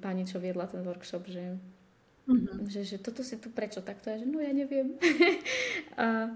[0.00, 1.56] pani, čo viedla ten workshop, že,
[2.28, 2.68] mm-hmm.
[2.68, 4.08] že, že toto si tu prečo takto?
[4.08, 4.96] A že no ja neviem.
[6.00, 6.30] a,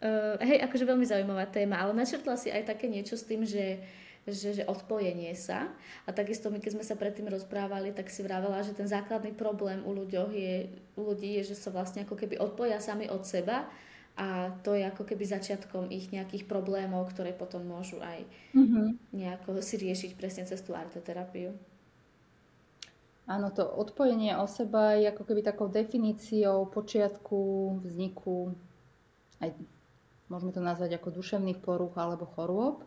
[0.00, 3.84] uh, hej, akože veľmi zaujímavá téma, ale načrtla si aj také niečo s tým, že
[4.24, 5.68] že, že odpojenie sa.
[6.08, 9.84] A takisto my, keď sme sa predtým rozprávali, tak si vravela, že ten základný problém
[9.84, 13.68] u, ľuďoch je, u ľudí je, že sa vlastne ako keby odpoja sami od seba
[14.14, 18.22] a to je ako keby začiatkom ich nejakých problémov, ktoré potom môžu aj
[18.54, 19.10] mm-hmm.
[19.10, 21.50] nejako si riešiť presne cez tú arteterapiu.
[23.26, 27.40] Áno, to odpojenie o seba je ako keby takou definíciou počiatku
[27.82, 28.52] vzniku,
[29.40, 29.56] aj
[30.28, 32.84] môžeme to nazvať ako duševných poruch alebo chorôb,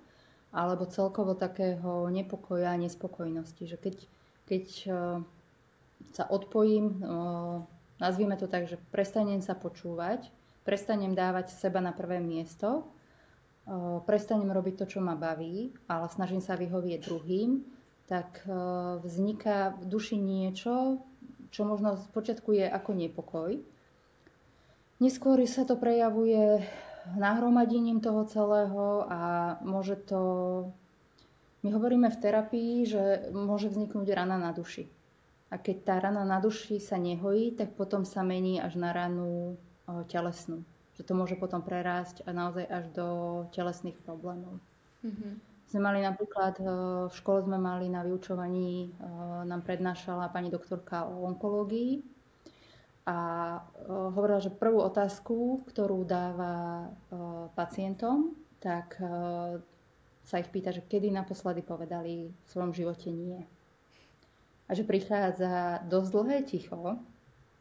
[0.54, 3.68] alebo celkovo takého nepokoja a nespokojnosti.
[3.68, 3.96] Že keď,
[4.48, 4.96] keď eh,
[6.14, 7.58] sa odpojím, eh,
[8.00, 10.30] nazvime to tak, že prestanem sa počúvať,
[10.68, 12.92] prestanem dávať seba na prvé miesto,
[14.04, 17.64] prestanem robiť to, čo ma baví, ale snažím sa vyhovieť druhým,
[18.12, 18.44] tak
[19.04, 21.00] vzniká v duši niečo,
[21.56, 23.52] čo možno z počiatku je ako nepokoj.
[25.00, 26.64] Neskôr sa to prejavuje
[27.16, 29.20] nahromadením toho celého a
[29.64, 30.20] môže to...
[31.64, 34.88] My hovoríme v terapii, že môže vzniknúť rana na duši.
[35.52, 39.56] A keď tá rana na duši sa nehojí, tak potom sa mení až na ranu
[40.08, 40.62] telesnú.
[40.98, 43.08] Že to môže potom prerásť a naozaj až do
[43.54, 44.58] telesných problémov.
[45.06, 45.34] Mm-hmm.
[45.68, 46.64] Sme mali napríklad,
[47.12, 48.88] v škole sme mali na vyučovaní,
[49.44, 52.00] nám prednášala pani doktorka o onkológii
[53.04, 53.20] a
[53.88, 56.88] hovorila, že prvú otázku, ktorú dáva
[57.52, 58.32] pacientom,
[58.64, 58.96] tak
[60.24, 63.44] sa ich pýta, že kedy naposledy povedali v svojom živote nie.
[64.68, 66.96] A že prichádza dosť dlhé ticho,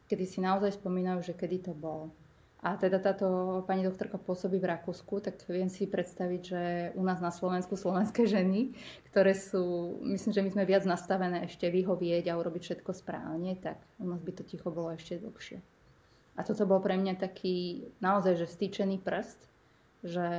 [0.07, 2.11] kedy si naozaj spomínajú, že kedy to bolo.
[2.57, 6.61] A teda táto pani doktorka pôsobí v Rakúsku, tak viem si predstaviť, že
[6.97, 8.73] u nás na Slovensku slovenské ženy,
[9.13, 13.77] ktoré sú, myslím, že my sme viac nastavené ešte vyhovieť a urobiť všetko správne, tak
[14.01, 15.61] u nás by to ticho bolo ešte dlhšie.
[16.37, 19.37] A toto bol pre mňa taký naozaj, že stýčený prst,
[20.01, 20.29] že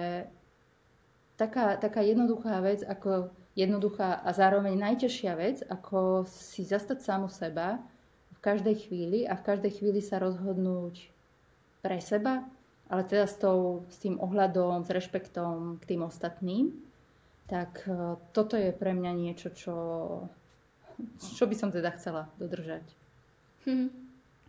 [1.38, 7.78] taká, taká jednoduchá vec, ako jednoduchá a zároveň najťažšia vec, ako si zastať samu seba,
[8.38, 11.10] v každej chvíli a v každej chvíli sa rozhodnúť
[11.82, 12.46] pre seba,
[12.86, 16.70] ale teda s, tou, s tým ohľadom, s rešpektom k tým ostatným,
[17.50, 19.76] tak e, toto je pre mňa niečo, čo,
[21.18, 22.86] čo by som teda chcela dodržať.
[23.66, 24.06] Hm.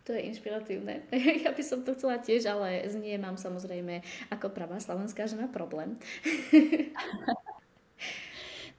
[0.08, 1.04] To je inšpiratívne.
[1.44, 5.50] Ja by som to chcela tiež, ale s nie mám samozrejme ako pravá slovenská žena
[5.50, 5.98] problém.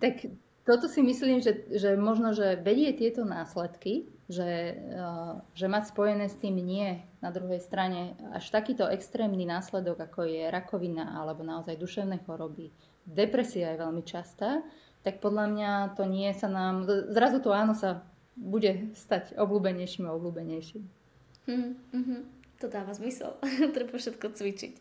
[0.01, 0.25] tak
[0.61, 6.29] toto si myslím, že, že možno, že vedie tieto následky, že, eh, že mať spojené
[6.29, 11.75] s tým nie na druhej strane až takýto extrémny následok, ako je rakovina alebo naozaj
[11.75, 12.69] duševné choroby,
[13.03, 14.61] depresia je veľmi častá,
[15.01, 18.05] tak podľa mňa to nie sa nám, zrazu to áno sa
[18.37, 20.83] bude stať obľúbenejším a obľúbenejším.
[21.49, 22.21] Mm-hmm.
[22.61, 23.35] To dáva zmysel.
[23.75, 24.73] Treba všetko cvičiť.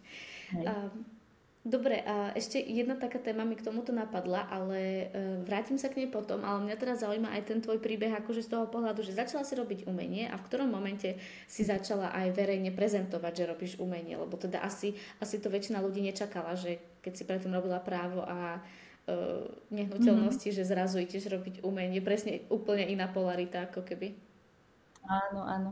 [0.60, 1.19] Um,
[1.60, 6.00] Dobre, a ešte jedna taká téma mi k tomuto napadla, ale uh, vrátim sa k
[6.00, 9.12] nej potom, ale mňa teraz zaujíma aj ten tvoj príbeh akože z toho pohľadu, že
[9.12, 13.72] začala si robiť umenie a v ktorom momente si začala aj verejne prezentovať, že robíš
[13.76, 18.24] umenie, lebo teda asi, asi to väčšina ľudí nečakala, že keď si predtým robila právo
[18.24, 20.64] a uh, nehnuteľnosti, mm-hmm.
[20.64, 24.16] že zrazu ideš robiť umenie, presne úplne iná polarita ako keby.
[25.04, 25.70] Áno, áno.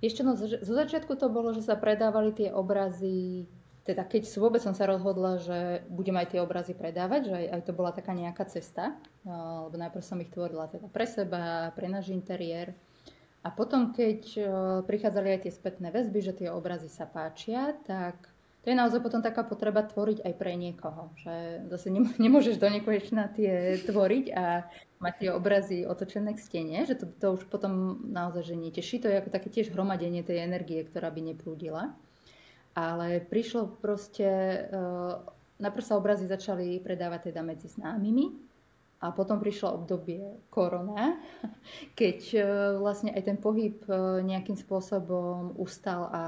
[0.00, 3.44] Ešte no, zo začiatku to bolo, že sa predávali tie obrazy
[3.82, 7.60] teda keď vôbec som sa rozhodla, že budem aj tie obrazy predávať, že aj, aj
[7.66, 8.94] to bola taká nejaká cesta,
[9.26, 12.74] lebo najprv som ich tvorila teda pre seba, pre náš interiér.
[13.42, 14.38] A potom, keď
[14.86, 18.30] prichádzali aj tie spätné väzby, že tie obrazy sa páčia, tak
[18.62, 21.10] to je naozaj potom taká potreba tvoriť aj pre niekoho.
[21.18, 21.90] Že zase
[22.22, 24.70] nemôžeš do nekonečna tie tvoriť a
[25.02, 29.02] mať tie obrazy otočené k stene, že to, to už potom naozaj že neteší.
[29.02, 31.90] To je ako také tiež hromadenie tej energie, ktorá by neprúdila.
[32.72, 34.28] Ale prišlo proste,
[34.72, 35.20] uh,
[35.60, 38.32] najprv sa obrazy začali predávať teda medzi známymi
[39.02, 41.20] a potom prišlo obdobie korona,
[42.00, 42.44] keď uh,
[42.80, 46.22] vlastne aj ten pohyb uh, nejakým spôsobom ustal a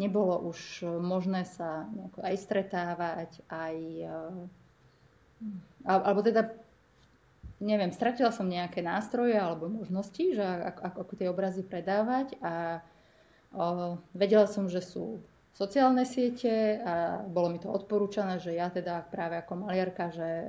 [0.00, 1.84] nebolo už možné sa
[2.24, 3.76] aj stretávať, aj...
[5.84, 6.56] Alebo teda,
[7.60, 12.80] neviem, stratila som nejaké nástroje alebo možnosti, že ako, ako tie obrazy predávať a
[13.52, 15.20] o, vedela som, že sú
[15.54, 20.48] sociálne siete a bolo mi to odporúčané, že ja teda práve ako maliarka, že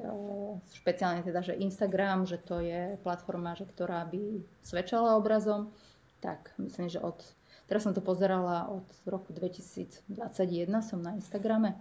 [0.77, 5.73] špeciálne teda, že Instagram, že to je platforma, že ktorá by svedčala obrazom,
[6.21, 7.17] tak myslím, že od,
[7.65, 10.07] teraz som to pozerala od roku 2021
[10.85, 11.75] som na Instagrame.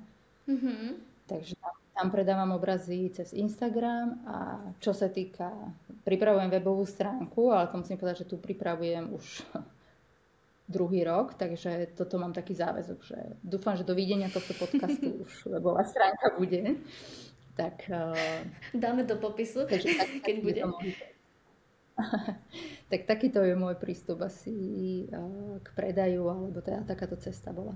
[0.48, 1.10] Mm-hmm.
[1.30, 4.36] Takže tam, tam predávam obrazy cez Instagram a
[4.82, 5.52] čo sa týka,
[6.02, 9.46] pripravujem webovú stránku, ale to musím povedať, že tu pripravujem už
[10.70, 15.50] druhý rok, takže toto mám taký záväzok, že dúfam, že do videnia tohto podcastu už
[15.50, 16.78] webová stránka bude.
[17.58, 18.14] Tak, uh,
[18.72, 20.62] Dáme do popisu, takže tak, keď bude.
[22.90, 24.54] tak takýto je môj prístup asi
[25.10, 27.74] uh, k predaju, alebo teda takáto cesta bola.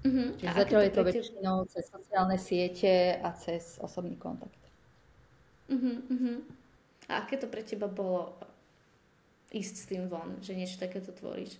[0.00, 0.36] Uh-huh.
[0.36, 4.60] Čiže zatiaľ je to väčšinou cez sociálne siete a cez osobný kontakt.
[5.68, 6.38] Uh-huh, uh-huh.
[7.08, 8.32] A aké to pre teba bolo
[9.50, 11.58] ísť s tým von, že niečo takéto tvoríš?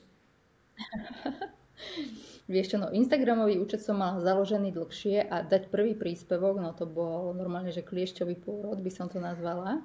[2.51, 6.83] Vieš čo, no Instagramový účet som mala založený dlhšie a dať prvý príspevok, no to
[6.83, 9.79] bol normálne, že kliešťový pôrod by som to nazvala.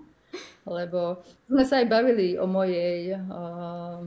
[0.66, 4.02] Lebo sme sa aj bavili o mojej uh,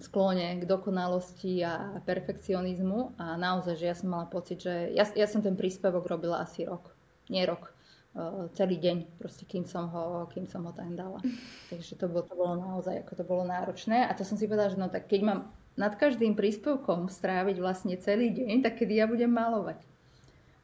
[0.00, 5.28] sklone k dokonalosti a perfekcionizmu a naozaj, že ja som mala pocit, že ja, ja
[5.28, 6.88] som ten príspevok robila asi rok.
[7.28, 7.68] Nie rok,
[8.16, 11.20] uh, celý deň, proste kým som ho, kým som ho tam dala.
[11.70, 14.72] Takže to bolo, to bolo naozaj, ako to bolo náročné a to som si povedala,
[14.72, 15.40] že no tak keď mám
[15.74, 19.82] nad každým príspevkom stráviť vlastne celý deň, tak kedy ja budem malovať.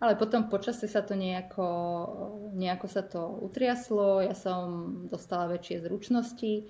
[0.00, 1.66] Ale potom počasie sa to nejako,
[2.56, 6.64] nejako sa to utriaslo, ja som dostala väčšie zručnosti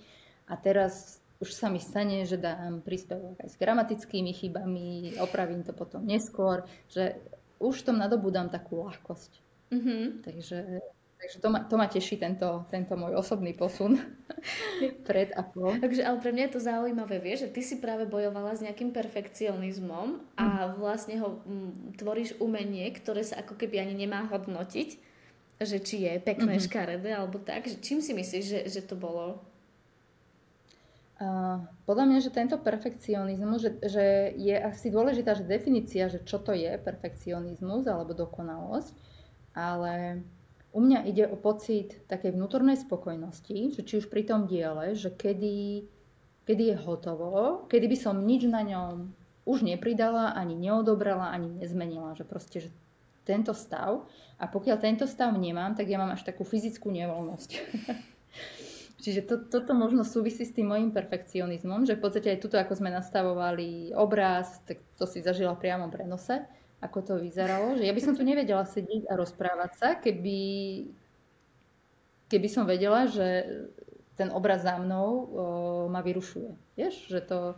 [0.50, 5.72] a teraz už sa mi stane, že dám príspevok aj s gramatickými chybami, opravím to
[5.72, 7.16] potom neskôr, že
[7.62, 9.32] už v tom nadobudám takú ľahkosť.
[9.70, 10.02] Mm-hmm.
[10.26, 10.58] Takže
[11.20, 14.00] Takže to ma, to ma teší, tento, tento môj osobný posun
[15.08, 15.76] pred a po.
[15.76, 18.88] Takže, ale pre mňa je to zaujímavé, vieš, že ty si práve bojovala s nejakým
[18.88, 20.80] perfekcionizmom a mhm.
[20.80, 24.96] vlastne ho m, tvoríš umenie, ktoré sa ako keby ani nemá hodnotiť,
[25.60, 26.68] že či je pekné, mm-hmm.
[26.72, 27.68] škaredé alebo tak.
[27.68, 29.44] Že čím si myslíš, že, že to bolo?
[31.20, 34.04] Uh, podľa mňa, že tento perfekcionizmus, že, že
[34.40, 38.96] je asi dôležitá že definícia, že čo to je perfekcionizmus alebo dokonalosť,
[39.52, 40.24] ale
[40.70, 45.10] u mňa ide o pocit takej vnútornej spokojnosti, že či už pri tom diele, že
[45.10, 45.86] kedy,
[46.46, 49.10] kedy je hotovo, kedy by som nič na ňom
[49.50, 52.14] už nepridala, ani neodobrala, ani nezmenila.
[52.14, 52.70] Že proste, že
[53.26, 54.06] tento stav,
[54.40, 57.50] a pokiaľ tento stav nemám, tak ja mám až takú fyzickú nevoľnosť.
[59.02, 62.76] Čiže to, toto možno súvisí s tým mojim perfekcionizmom, že v podstate aj tuto, ako
[62.76, 66.44] sme nastavovali obraz, tak to si zažila priamo prenose,
[66.80, 70.40] ako to vyzeralo, že ja by som tu nevedela sedieť a rozprávať sa, keby,
[72.32, 73.44] keby som vedela, že
[74.16, 75.22] ten obraz za mnou o,
[75.88, 76.76] ma vyrušuje.
[76.76, 77.56] Vieš, že to,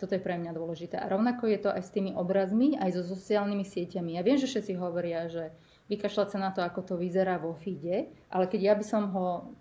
[0.00, 0.96] Toto je pre mňa dôležité.
[0.96, 4.16] A rovnako je to aj s tými obrazmi, aj so sociálnymi sieťami.
[4.16, 5.52] Ja viem, že všetci hovoria, že
[5.92, 9.52] vykašľať sa na to, ako to vyzerá vo feede, ale keď ja by som ho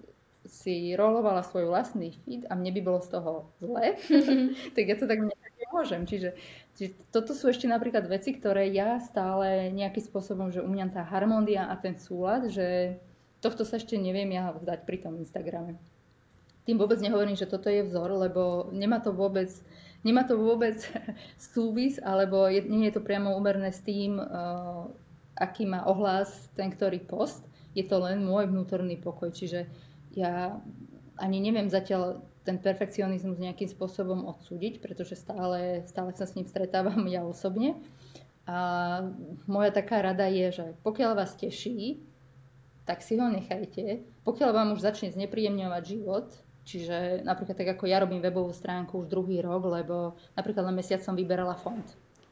[0.47, 3.99] si rolovala svoj vlastný feed a mne by bolo z toho zle,
[4.79, 5.19] tak ja to tak
[5.69, 6.01] nemôžem.
[6.09, 6.33] Čiže,
[6.73, 11.05] čiže toto sú ešte napríklad veci, ktoré ja stále nejakým spôsobom, že u mňa tá
[11.05, 12.97] harmónia a ten súlad, že
[13.39, 15.77] tohto sa ešte neviem ja vzdať pri tom Instagrame.
[16.65, 19.53] Tým vôbec nehovorím, že toto je vzor, lebo nemá to vôbec,
[20.01, 20.81] nemá to vôbec
[21.53, 24.89] súvis, alebo je, nie je to priamo úmerné s tým, uh,
[25.37, 27.45] aký má ohlas ten, ktorý post.
[27.77, 29.29] Je to len môj vnútorný pokoj.
[29.29, 29.69] Čiže
[30.17, 30.57] ja
[31.15, 37.03] ani neviem zatiaľ ten perfekcionizmus nejakým spôsobom odsúdiť, pretože stále, stále sa s ním stretávam
[37.07, 37.77] ja osobne.
[38.49, 38.57] A
[39.45, 42.01] moja taká rada je, že pokiaľ vás teší,
[42.89, 44.01] tak si ho nechajte.
[44.25, 46.33] Pokiaľ vám už začne znepríjemňovať život,
[46.69, 51.01] Čiže napríklad tak ako ja robím webovú stránku už druhý rok, lebo napríklad na mesiac
[51.01, 51.81] som vyberala fond.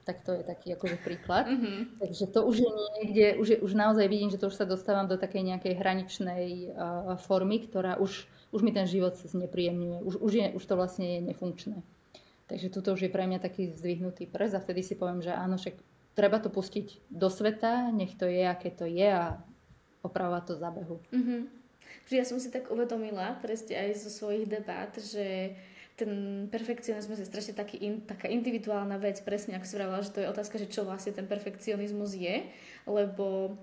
[0.05, 1.49] Tak to je taký akože príklad.
[1.49, 1.97] Mm-hmm.
[1.97, 2.69] Takže to už je
[3.01, 6.45] niekde, už, je, už naozaj vidím, že to už sa dostávam do takej nejakej hraničnej
[6.69, 10.03] uh, formy, ktorá už, už mi ten život znepríjemňuje.
[10.03, 11.77] Už, už, je, už to vlastne je nefunkčné.
[12.47, 15.59] Takže tuto už je pre mňa taký zdvihnutý prst a vtedy si poviem, že áno,
[15.59, 15.75] však
[16.15, 19.35] treba to pustiť do sveta, nech to je, aké to je a
[20.01, 20.97] opravovať to za behu.
[21.11, 21.57] Mm-hmm
[22.15, 25.57] ja som si tak uvedomila presne aj zo svojich debát, že
[25.97, 30.21] ten perfekcionizmus je strašne taký in, taká individuálna vec, presne ako si vravila, že to
[30.21, 32.45] je otázka, že čo vlastne ten perfekcionizmus je,
[32.85, 33.57] lebo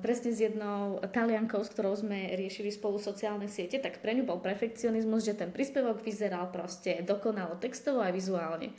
[0.00, 4.40] presne s jednou taliankou, s ktorou sme riešili spolu sociálne siete, tak pre ňu bol
[4.40, 8.72] perfekcionizmus, že ten príspevok vyzeral proste dokonalo textovo aj vizuálne.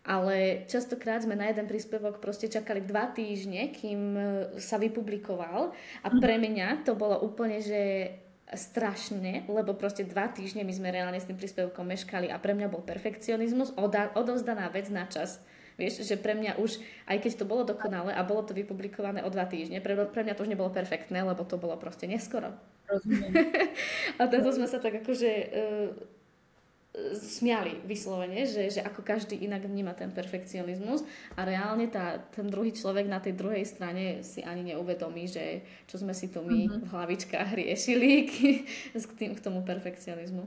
[0.00, 4.22] Ale častokrát sme na jeden príspevok proste čakali dva týždne, kým e,
[4.56, 8.08] sa vypublikoval a pre mňa to bolo úplne, že
[8.48, 12.72] strašne, lebo proste dva týždne my sme reálne s tým príspevkom meškali a pre mňa
[12.72, 13.76] bol perfekcionizmus,
[14.16, 15.38] odovzdaná vec na čas.
[15.80, 16.76] Vieš, že pre mňa už,
[17.08, 20.36] aj keď to bolo dokonalé a bolo to vypublikované o dva týždne, pre, pre mňa
[20.36, 22.52] to už nebolo perfektné, lebo to bolo proste neskoro.
[22.84, 23.32] Rozumiem.
[24.20, 25.88] a toto sme sa tak akože uh,
[27.14, 31.06] smiali vyslovene, že, že ako každý inak vníma ten perfekcionizmus
[31.38, 36.02] a reálne tá, ten druhý človek na tej druhej strane si ani neuvedomí, že čo
[36.02, 36.82] sme si tu my mm-hmm.
[36.84, 38.32] v hlavičkách riešili k,
[38.92, 40.44] k, tým, k tomu perfekcionizmu.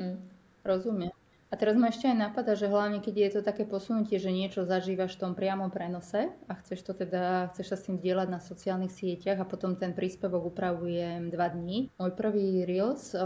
[0.00, 0.16] Mm.
[0.64, 1.11] Rozumiem.
[1.52, 4.64] A teraz ma ešte aj napadá, že hlavne keď je to také posunutie, že niečo
[4.64, 8.40] zažívaš v tom priamom prenose a chceš to teda, chceš sa s tým dielať na
[8.40, 11.92] sociálnych sieťach a potom ten príspevok upravujem dva dní.
[12.00, 13.20] Môj prvý Reels, eh,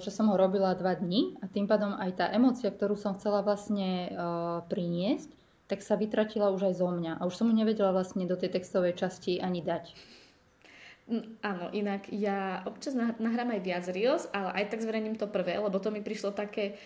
[0.00, 3.44] že som ho robila dva dní a tým pádom aj tá emocia, ktorú som chcela
[3.44, 4.16] vlastne eh,
[4.64, 5.28] priniesť,
[5.68, 8.56] tak sa vytratila už aj zo mňa a už som ju nevedela vlastne do tej
[8.56, 9.92] textovej časti ani dať.
[11.08, 15.56] Mm, áno, inak ja občas nahrám aj viac Reels, ale aj tak zverejním to prvé,
[15.56, 16.76] lebo to mi prišlo také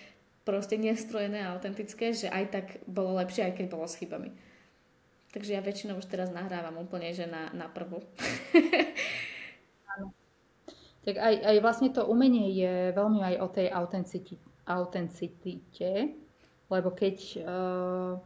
[0.42, 4.34] proste nestrojené a autentické, že aj tak bolo lepšie, aj keď bolo s chybami.
[5.32, 8.04] Takže ja väčšinou už teraz nahrávam úplne, že na, na prvú.
[11.08, 13.72] tak aj, aj vlastne to umenie je veľmi aj o tej
[14.68, 15.88] autenticite,
[16.68, 17.16] lebo keď,
[17.48, 18.20] uh,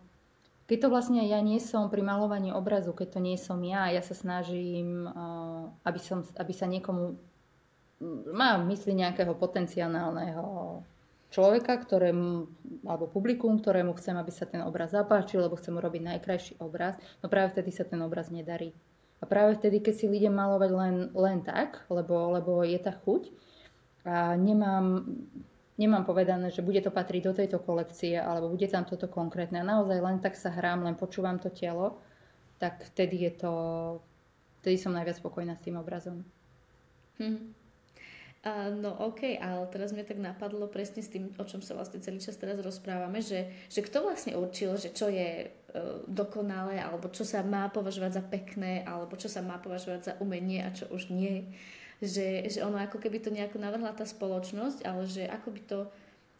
[0.66, 4.02] keď to vlastne ja nie som pri malovaní obrazu, keď to nie som ja, ja
[4.02, 7.14] sa snažím, uh, aby, som, aby sa niekomu,
[8.34, 10.82] mám mysli nejakého potenciálneho
[11.30, 12.46] človeka, ktorému,
[12.86, 17.26] alebo publikum, ktorému chcem, aby sa ten obraz zapáčil, lebo chcem urobiť najkrajší obraz, no
[17.26, 18.70] práve vtedy sa ten obraz nedarí.
[19.20, 23.32] A práve vtedy, keď si idem malovať len, len tak, lebo, lebo je tá chuť
[24.04, 25.08] a nemám,
[25.80, 29.66] nemám povedané, že bude to patriť do tejto kolekcie alebo bude tam toto konkrétne a
[29.66, 31.96] naozaj len tak sa hrám, len počúvam to telo,
[32.60, 33.52] tak vtedy je to,
[34.60, 36.20] vtedy som najviac spokojná s tým obrazom.
[37.16, 37.56] Hmm.
[38.46, 41.98] A, no OK, ale teraz mi tak napadlo presne s tým, o čom sa vlastne
[41.98, 47.10] celý čas teraz rozprávame, že, že kto vlastne určil, že čo je uh, dokonalé, alebo
[47.10, 50.86] čo sa má považovať za pekné, alebo čo sa má považovať za umenie a čo
[50.94, 51.50] už nie.
[51.98, 55.78] Že, že ono ako keby to nejako navrhla tá spoločnosť, ale že ako by to,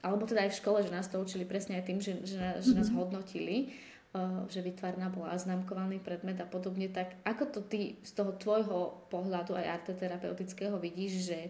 [0.07, 2.71] alebo teda aj v škole, že nás to učili presne aj tým, že, že, že
[2.71, 3.03] nás mhm.
[3.03, 3.75] hodnotili,
[4.15, 9.11] uh, že vytvárna bola známkovaný predmet a podobne, tak ako to ty z toho tvojho
[9.11, 11.41] pohľadu aj arteterapeutického vidíš, že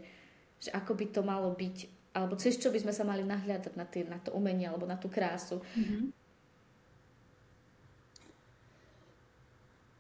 [0.61, 1.77] že ako by to malo byť,
[2.17, 4.97] alebo cez čo by sme sa mali nahľadať na, tý, na to umenie alebo na
[4.97, 5.61] tú krásu.
[5.77, 6.27] Mm-hmm.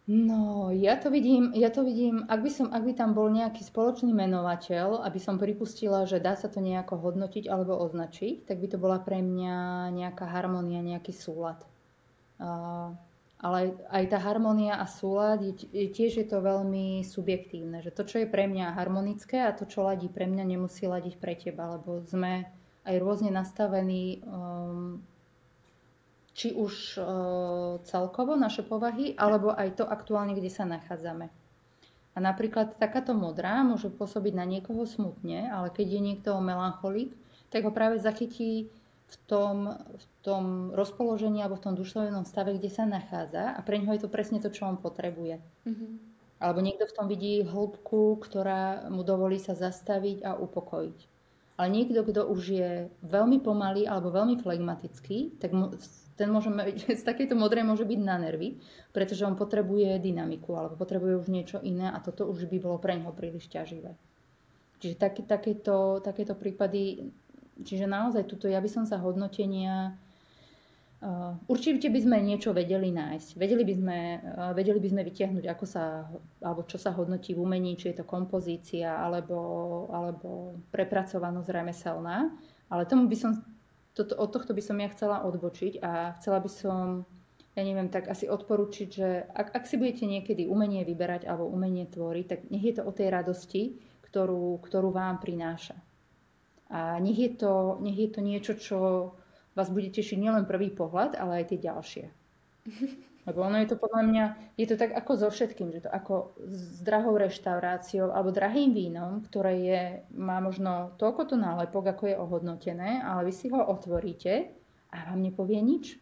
[0.06, 3.66] No, ja to vidím, ja to vidím, ak by, som, ak by tam bol nejaký
[3.66, 8.70] spoločný menovateľ, aby som pripustila, že dá sa to nejako hodnotiť alebo označiť, tak by
[8.70, 11.58] to bola pre mňa nejaká harmonia, nejaký súlad.
[12.38, 12.94] Uh,
[13.36, 18.28] ale aj tá harmonia a súlad, tiež je to veľmi subjektívne, že to, čo je
[18.28, 22.48] pre mňa harmonické a to, čo ladí pre mňa, nemusí ladiť pre teba, lebo sme
[22.88, 25.04] aj rôzne nastavení um,
[26.36, 27.00] či už
[27.88, 31.32] celkovo naše povahy, alebo aj to aktuálne, kde sa nachádzame.
[32.12, 37.16] A napríklad takáto modrá môže pôsobiť na niekoho smutne, ale keď je niekto melancholik,
[37.48, 38.68] tak ho práve zachytí
[39.06, 40.44] v tom, v tom
[40.74, 44.42] rozpoložení alebo v tom duševnom stave, kde sa nachádza a pre neho je to presne
[44.42, 45.38] to, čo on potrebuje.
[45.62, 45.90] Mm-hmm.
[46.36, 50.98] Alebo niekto v tom vidí hĺbku, ktorá mu dovolí sa zastaviť a upokojiť.
[51.56, 55.56] Ale niekto, kto už je veľmi pomalý alebo veľmi flegmatický, tak
[56.16, 56.52] ten môže,
[57.00, 58.60] z takejto modrej môže byť na nervy,
[58.92, 63.00] pretože on potrebuje dynamiku alebo potrebuje už niečo iné a toto už by bolo pre
[63.00, 63.96] neho príliš ťaživé.
[64.76, 67.08] Čiže také, takéto, takéto prípady,
[67.62, 69.96] čiže naozaj tuto ja by som sa hodnotenia
[70.96, 73.36] Uh, určite by sme niečo vedeli nájsť.
[73.36, 76.08] Vedeli by sme, uh, vedeli by sme vytiahnuť, ako sa,
[76.40, 79.36] alebo čo sa hodnotí v umení, či je to kompozícia, alebo,
[79.92, 82.32] alebo prepracovanosť remeselná.
[82.72, 83.44] Ale tomu by som
[83.92, 87.04] toto, od tohto by som ja chcela odbočiť a chcela by som,
[87.52, 91.84] ja neviem, tak asi odporučiť, že ak, ak si budete niekedy umenie vyberať alebo umenie
[91.92, 95.76] tvoriť, tak nech je to o tej radosti, ktorú, ktorú vám prináša.
[96.70, 98.78] A nech je, to, nech je to niečo, čo
[99.54, 102.04] vás bude tešiť nielen prvý pohľad, ale aj tie ďalšie.
[103.26, 106.30] Lebo ono je to podľa mňa, je to tak ako so všetkým, že to ako
[106.46, 109.82] s drahou reštauráciou alebo drahým vínom, ktoré je,
[110.14, 114.54] má možno toľko to nálepok, ako je ohodnotené, ale vy si ho otvoríte
[114.94, 115.98] a vám nepovie nič.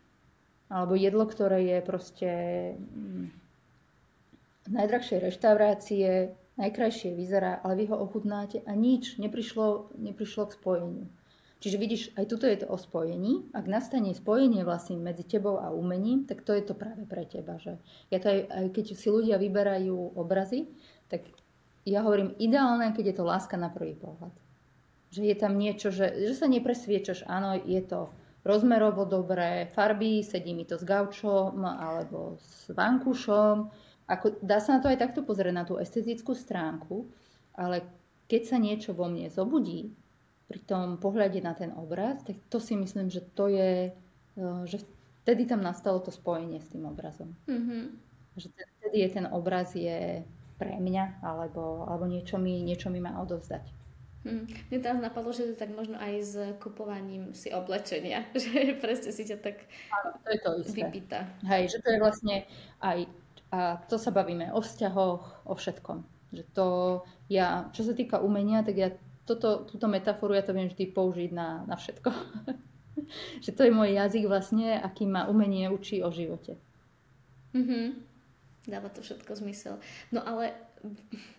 [0.69, 2.31] Alebo jedlo, ktoré je proste
[2.77, 3.25] mm,
[4.65, 11.07] z najdrahšej reštaurácie, najkrajšie vyzerá, ale vy ho ochutnáte a nič, neprišlo, neprišlo k spojeniu.
[11.65, 13.49] Čiže vidíš, aj tuto je to o spojení.
[13.57, 17.57] Ak nastane spojenie vlastne medzi tebou a umením, tak to je to práve pre teba.
[17.57, 17.81] Že
[18.13, 20.69] ja to aj, aj keď si ľudia vyberajú obrazy,
[21.09, 21.25] tak
[21.89, 24.37] ja hovorím ideálne, keď je to láska na prvý pohľad.
[25.09, 28.13] Že je tam niečo, že, že sa nepresviečaš, áno, je to
[28.45, 33.73] rozmerovo dobré, farby, sedí mi to s gaučom alebo s vankušom.
[34.05, 37.09] Ako, dá sa na to aj takto pozrieť, na tú estetickú stránku,
[37.57, 37.85] ale
[38.29, 39.93] keď sa niečo vo mne zobudí,
[40.45, 43.97] pri tom pohľade na ten obraz, tak to si myslím, že to je,
[44.37, 44.85] eh, že
[45.25, 47.33] vtedy tam nastalo to spojenie s tým obrazom.
[47.49, 47.85] Mm-hmm.
[48.37, 50.21] Že vtedy je ten obraz je
[50.61, 53.65] pre mňa, alebo, alebo niečo, mi, niečo mi má odovzdať.
[54.25, 54.49] Hmm.
[54.49, 59.23] Mne teraz napadlo, že to tak možno aj s kupovaním si oblečenia, že presne si
[59.29, 59.69] ťa tak
[60.25, 60.81] to je to isté.
[60.81, 61.29] vypýta.
[61.45, 62.37] Hej, že to je vlastne
[62.81, 63.05] aj,
[63.55, 66.03] a to sa bavíme o vzťahoch, o všetkom.
[66.35, 66.67] Že to
[67.31, 68.91] ja, čo sa týka umenia, tak ja
[69.23, 72.11] toto, túto metaforu ja to viem vždy použiť na, na všetko.
[73.45, 76.59] že to je môj jazyk vlastne, aký ma umenie učí o živote.
[77.55, 77.87] Mm-hmm.
[78.67, 79.79] Dáva to všetko zmysel.
[80.11, 80.59] No ale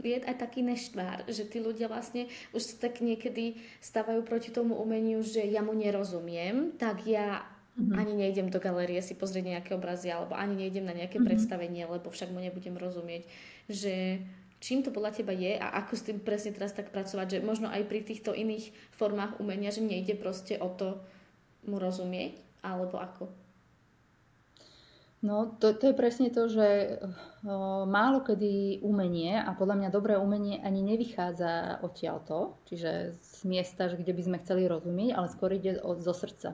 [0.02, 4.80] je aj taký neštvár, že tí ľudia vlastne už sa tak niekedy stávajú proti tomu
[4.80, 7.46] umeniu, že ja mu nerozumiem, tak ja
[7.76, 8.00] mm-hmm.
[8.00, 11.28] ani nejdem do galérie si pozrieť nejaké obrazy, alebo ani nejdem na nejaké mm-hmm.
[11.28, 13.28] predstavenie, lebo však mu nebudem rozumieť.
[13.68, 14.24] Že
[14.64, 17.70] čím to podľa teba je a ako s tým presne teraz tak pracovať, že možno
[17.70, 21.04] aj pri týchto iných formách umenia, že nejde proste o to
[21.70, 23.30] mu rozumieť, alebo ako?
[25.26, 27.02] No, to, to je presne to, že
[27.42, 33.90] o, málo kedy umenie, a podľa mňa dobré umenie ani nevychádza odtiaľto, čiže z miesta,
[33.90, 36.54] že kde by sme chceli rozumieť, ale skôr ide od, zo srdca.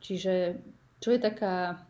[0.00, 0.60] Čiže
[1.00, 1.80] čo je taká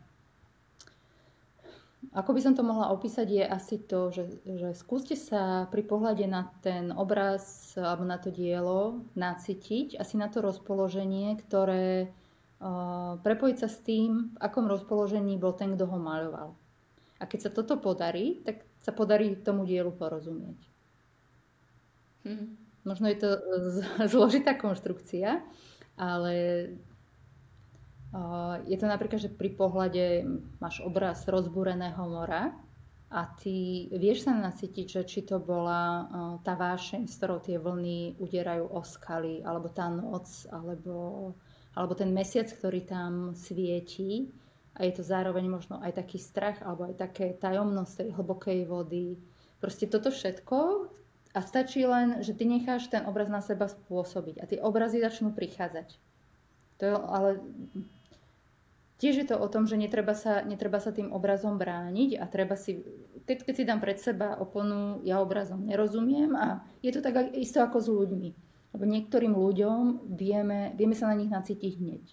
[2.11, 6.27] ako by som to mohla opísať, je asi to, že, že skúste sa pri pohľade
[6.27, 13.57] na ten obraz alebo na to dielo nacítiť, asi na to rozpoloženie, ktoré uh, prepojiť
[13.63, 16.49] sa s tým, v akom rozpoložení bol ten, kto ho maľoval.
[17.21, 20.59] A keď sa toto podarí, tak sa podarí tomu dielu porozumieť.
[22.27, 22.59] Hmm.
[22.83, 23.29] Možno je to
[24.11, 25.39] zložitá konštrukcia,
[25.95, 26.33] ale
[28.67, 30.27] je to napríklad, že pri pohľade
[30.59, 32.51] máš obraz rozbúreného mora
[33.11, 36.07] a ty vieš sa nacítiť, že či to bola
[36.43, 41.31] tá vášeň, s ktorou tie vlny uderajú o skaly, alebo tá noc, alebo,
[41.75, 44.31] alebo ten mesiac, ktorý tam svietí.
[44.79, 49.19] A je to zároveň možno aj taký strach, alebo aj také tajomnosť tej hlbokej vody.
[49.59, 50.87] Proste toto všetko
[51.35, 55.35] a stačí len, že ty necháš ten obraz na seba spôsobiť a tie obrazy začnú
[55.35, 55.95] prichádzať.
[56.79, 57.29] To je, ale
[59.01, 62.53] Tiež je to o tom, že netreba sa, netreba sa tým obrazom brániť a treba
[62.53, 62.85] si,
[63.25, 67.65] keď, keď si dám pred seba oponu, ja obrazom nerozumiem a je to tak isto
[67.65, 68.29] ako s ľuďmi.
[68.77, 72.03] Lebo niektorým ľuďom vieme, vieme sa na nich nacítiť hneď.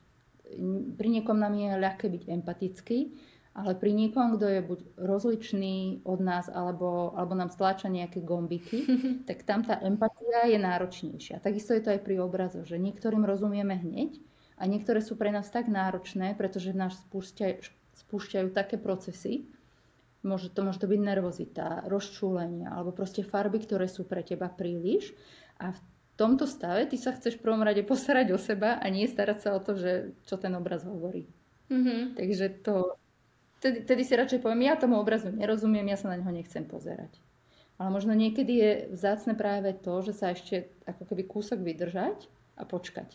[0.96, 2.98] Pri niekom nám je ľahké byť empatický,
[3.52, 8.88] ale pri niekom, kto je buď rozličný od nás, alebo, alebo nám stláča nejaké gombiky,
[9.28, 11.44] tak tam tá empatia je náročnejšia.
[11.44, 14.16] Takisto je to aj pri obrazoch, že niektorým rozumieme hneď,
[14.58, 17.56] a niektoré sú pre nás tak náročné, pretože nás spúšťajú,
[18.06, 19.46] spúšťajú také procesy,
[20.26, 25.14] môže, to môže to byť nervozita, rozčúlenie alebo proste farby, ktoré sú pre teba príliš
[25.62, 25.80] a v
[26.18, 29.54] tomto stave ty sa chceš v prvom rade postarať o seba a nie starať sa
[29.54, 31.30] o to, že čo ten obraz hovorí.
[31.70, 32.18] Mm-hmm.
[32.18, 32.98] Takže to,
[33.62, 37.14] tedy, tedy si radšej poviem, ja tomu obrazu nerozumiem, ja sa na neho nechcem pozerať.
[37.78, 42.26] Ale možno niekedy je vzácne práve to, že sa ešte ako keby kúsok vydržať
[42.58, 43.14] a počkať.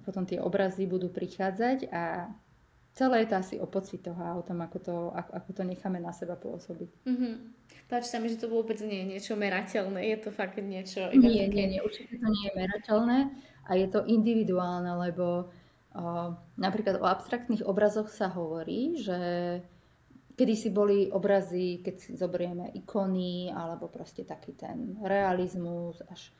[0.00, 2.32] A potom tie obrazy budú prichádzať a
[2.96, 6.00] celé je to asi o pocitoch a o tom, ako to, ako, ako to necháme
[6.00, 6.90] na seba pôsobiť.
[7.04, 7.34] Mm-hmm.
[7.92, 11.12] Páči sa mi, že to vôbec nie je niečo merateľné, je to fakt niečo...
[11.12, 11.52] Nie, také...
[11.52, 13.18] nie, nie, určite to nie je merateľné
[13.68, 15.52] a je to individuálne, lebo
[15.92, 16.04] o,
[16.56, 19.20] napríklad o abstraktných obrazoch sa hovorí, že
[20.40, 26.32] Kedy si boli obrazy, keď si zoberieme ikony, alebo proste taký ten realizmus, až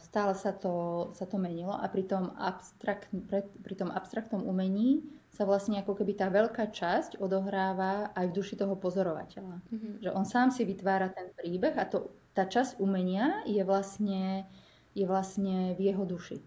[0.00, 3.12] stále sa to, sa to menilo a pri tom, abstrakt,
[3.60, 8.54] pri tom abstraktnom umení sa vlastne ako keby tá veľká časť odohráva aj v duši
[8.56, 9.60] toho pozorovateľa.
[9.60, 9.92] Mm-hmm.
[10.02, 14.48] Že on sám si vytvára ten príbeh a to, tá časť umenia je vlastne,
[14.96, 16.40] je vlastne v jeho duši.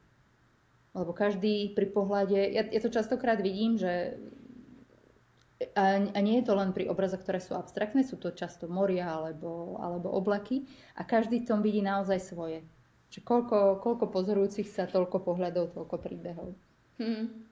[0.91, 4.17] Lebo každý pri pohľade, ja, ja to častokrát vidím, že
[5.77, 9.13] a, a nie je to len pri obrazoch, ktoré sú abstraktné, sú to často moria
[9.13, 10.65] alebo, alebo oblaky
[10.97, 12.65] a každý v tom vidí naozaj svoje.
[13.11, 16.55] Čiže koľko, koľko pozorujúcich sa, toľko pohľadov, toľko príbehov.
[16.95, 17.43] Hmm.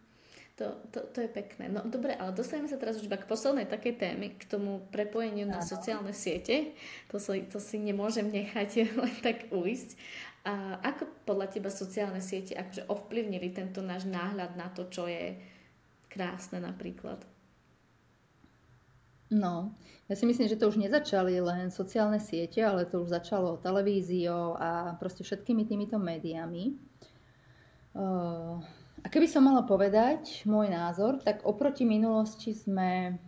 [0.56, 1.72] To, to, to je pekné.
[1.72, 5.48] No dobre, ale dostaneme sa teraz už iba k poslednej takej témy, k tomu prepojeniu
[5.48, 6.76] na sociálne siete.
[7.12, 9.96] To si, to si nemôžem nechať len tak uísť.
[10.48, 15.36] A ako podľa teba sociálne siete akože ovplyvnili tento náš náhľad na to, čo je
[16.08, 17.20] krásne napríklad?
[19.30, 19.78] No,
[20.10, 24.58] ja si myslím, že to už nezačali len sociálne siete, ale to už začalo televíziou
[24.58, 26.74] a proste všetkými týmito médiami.
[29.00, 33.22] A keby som mala povedať môj názor, tak oproti minulosti sme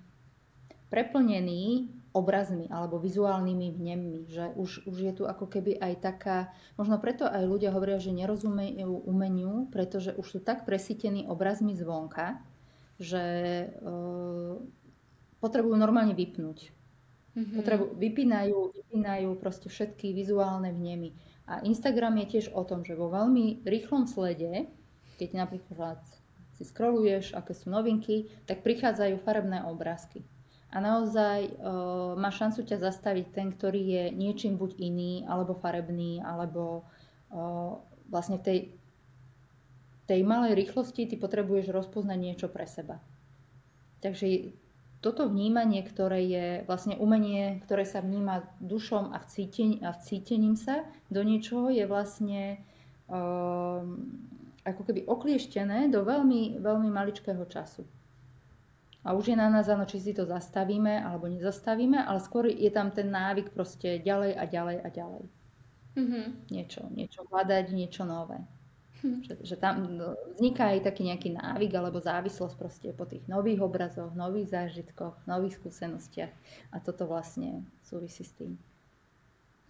[0.90, 6.38] preplnení obrazmi alebo vizuálnymi vnemmi, že už, už je tu ako keby aj taká,
[6.76, 12.44] možno preto aj ľudia hovoria, že nerozumejú umeniu, pretože už sú tak presítení obrazmi zvonka,
[13.00, 13.24] že
[15.42, 16.72] potrebujú normálne vypnúť.
[17.32, 17.58] Mm-hmm.
[17.58, 21.16] Potrebu, vypínajú, vypínajú proste všetky vizuálne vnemy.
[21.50, 24.70] A Instagram je tiež o tom, že vo veľmi rýchlom slede,
[25.18, 26.00] keď napríklad
[26.56, 30.22] si scrolluješ, aké sú novinky, tak prichádzajú farebné obrázky.
[30.72, 31.54] A naozaj e,
[32.16, 36.88] má šancu ťa zastaviť ten, ktorý je niečím buď iný, alebo farebný, alebo
[37.28, 37.42] e,
[38.08, 38.60] vlastne v tej,
[40.08, 43.04] tej malej rýchlosti ty potrebuješ rozpoznať niečo pre seba.
[44.00, 44.56] Takže
[45.02, 50.86] toto vnímanie, ktoré je vlastne umenie, ktoré sa vníma dušom a, vcíten, a vcítením sa
[51.10, 52.62] do niečoho, je vlastne
[53.10, 53.98] um,
[54.62, 57.82] ako keby oklieštené do veľmi, veľmi maličkého času.
[59.02, 62.70] A už je na nás, áno, či si to zastavíme alebo nezastavíme, ale skôr je
[62.70, 65.24] tam ten návyk proste ďalej a ďalej a ďalej.
[65.98, 66.26] Mm-hmm.
[66.54, 68.38] Niečo, niečo hľadať, niečo nové.
[69.02, 69.26] Hm.
[69.26, 73.66] Že, že tam no, vzniká aj taký nejaký návyk alebo závislosť proste po tých nových
[73.66, 76.30] obrazoch, nových zážitkoch, nových skúsenostiach.
[76.70, 78.62] A toto vlastne súvisí s tým.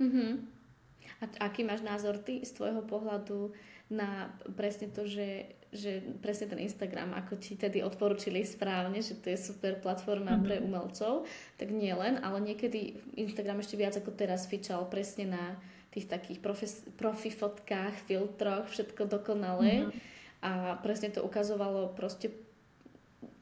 [0.04, 0.32] Mm-hmm.
[1.22, 3.54] A aký máš názor ty z tvojho pohľadu
[3.92, 9.32] na presne to, že, že presne ten Instagram, ako ti tedy odporučili správne, že to
[9.32, 10.48] je super platforma mm-hmm.
[10.48, 15.44] pre umelcov, tak nie len, ale niekedy Instagram ešte viac ako teraz fičal presne na
[15.92, 19.86] tých takých profes, profi fotkách, filtroch, všetko dokonalé.
[19.86, 20.00] Mm-hmm.
[20.42, 22.32] A presne to ukazovalo proste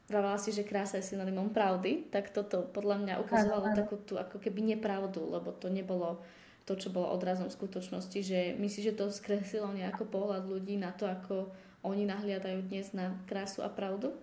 [0.10, 3.78] Vravala si, že krása je synonymom pravdy, tak toto podľa mňa ukazovalo ano, ano.
[3.78, 6.18] takú tú ako keby nepravdu, lebo to nebolo
[6.66, 11.06] to, čo bolo odrazom skutočnosti, že myslíš, že to skreslilo nejako pohľad ľudí na to,
[11.06, 11.54] ako
[11.86, 14.18] oni nahliadajú dnes na krásu a pravdu?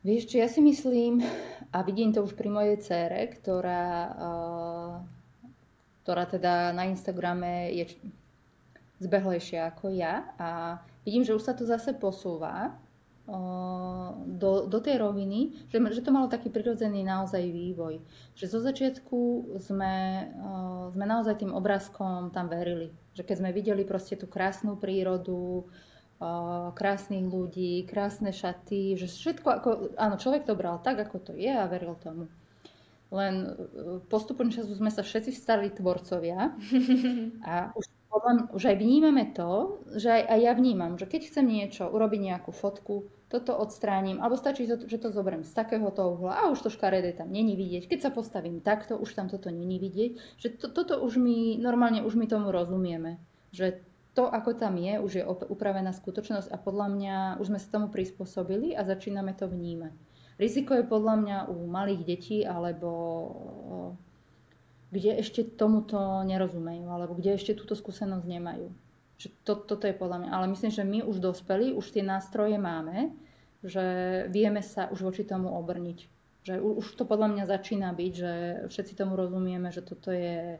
[0.00, 1.20] Vieš čo, ja si myslím,
[1.68, 4.92] a vidím to už pri mojej cére, ktorá uh,
[6.02, 7.96] ktorá teda na Instagrame je
[9.02, 12.74] zbehlejšia ako ja a vidím, že už sa to zase posúva
[14.26, 18.02] do, do tej roviny, že, že to malo taký prirodzený naozaj vývoj.
[18.34, 19.18] Že zo začiatku
[19.62, 20.26] sme,
[20.90, 22.90] sme naozaj tým obrázkom tam verili.
[23.14, 25.70] Že keď sme videli proste tú krásnu prírodu,
[26.74, 31.50] krásnych ľudí, krásne šaty, že všetko ako, áno, človek to bral tak, ako to je
[31.50, 32.30] a veril tomu.
[33.12, 33.48] Len e,
[34.08, 36.56] postupom času sme sa všetci stali tvorcovia
[37.52, 37.84] a už,
[38.56, 42.50] už aj vnímame to, že aj, aj ja vnímam, že keď chcem niečo, urobiť nejakú
[42.56, 47.16] fotku, toto odstránim, alebo stačí, že to zoberiem z takéhoto uhla a už to škaredé
[47.16, 47.88] tam není vidieť.
[47.88, 50.36] Keď sa postavím takto, už tam toto není vidieť.
[50.36, 53.16] Že to, toto už my, normálne už my tomu rozumieme.
[53.56, 53.80] Že
[54.12, 57.88] to, ako tam je, už je upravená skutočnosť a podľa mňa už sme sa tomu
[57.88, 59.96] prispôsobili a začíname to vnímať.
[60.40, 62.90] Riziko je podľa mňa u malých detí alebo
[64.92, 65.96] kde ešte tomuto
[66.28, 68.68] nerozumejú alebo kde ešte túto skúsenosť nemajú.
[69.16, 70.30] Že to, toto je podľa mňa.
[70.34, 73.14] Ale myslím, že my už dospeli, už tie nástroje máme,
[73.62, 73.84] že
[74.28, 75.98] vieme sa už voči tomu obrniť.
[76.42, 78.32] Že už to podľa mňa začína byť, že
[78.66, 80.58] všetci tomu rozumieme, že toto je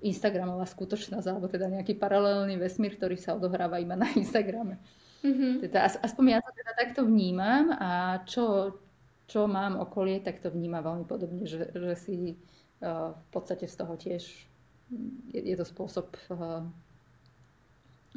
[0.00, 4.80] Instagramová skutočnosť, alebo teda nejaký paralelný vesmír, ktorý sa odohráva iba na Instagrame.
[5.20, 5.52] Mm-hmm.
[5.68, 8.72] Teda, aspoň ja to teda takto vnímam a čo,
[9.30, 12.34] čo mám okolie, tak to vníma veľmi podobne, že, že si
[12.82, 14.22] uh, v podstate z toho tiež
[15.30, 16.66] je, je to spôsob uh,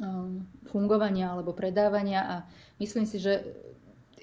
[0.02, 2.36] um, fungovania alebo predávania a
[2.82, 3.46] myslím si, že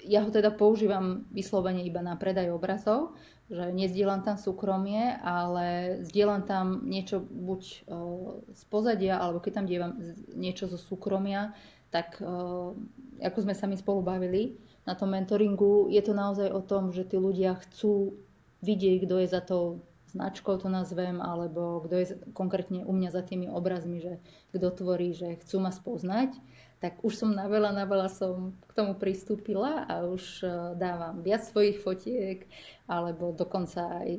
[0.04, 3.14] ja ho teda používam vyslovene iba na predaj obrazov,
[3.46, 7.86] že nezdielam tam súkromie, ale zdieľam tam niečo buď
[8.50, 9.92] z pozadia, alebo keď tam dievam
[10.34, 11.54] niečo zo súkromia,
[11.94, 12.18] tak
[13.22, 17.06] ako sme sa mi spolu bavili na tom mentoringu, je to naozaj o tom, že
[17.06, 18.18] tí ľudia chcú
[18.62, 22.06] vidieť, kto je za tou značkou, to nazvem, alebo kto je
[22.36, 24.20] konkrétne u mňa za tými obrazmi, že
[24.52, 26.34] kto tvorí, že chcú ma spoznať
[26.82, 31.22] tak už som na veľa, na veľa som k tomu pristúpila a už e, dávam
[31.22, 32.42] viac svojich fotiek,
[32.90, 34.10] alebo dokonca aj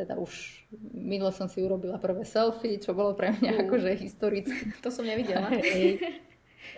[0.00, 0.64] teda už
[0.96, 3.60] minule som si urobila prvé selfie, čo bolo pre mňa uh.
[3.68, 4.72] akože historické.
[4.80, 5.52] To som nevidela.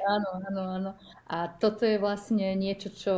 [0.07, 0.91] áno, áno, áno.
[1.28, 3.14] A toto je vlastne niečo, čo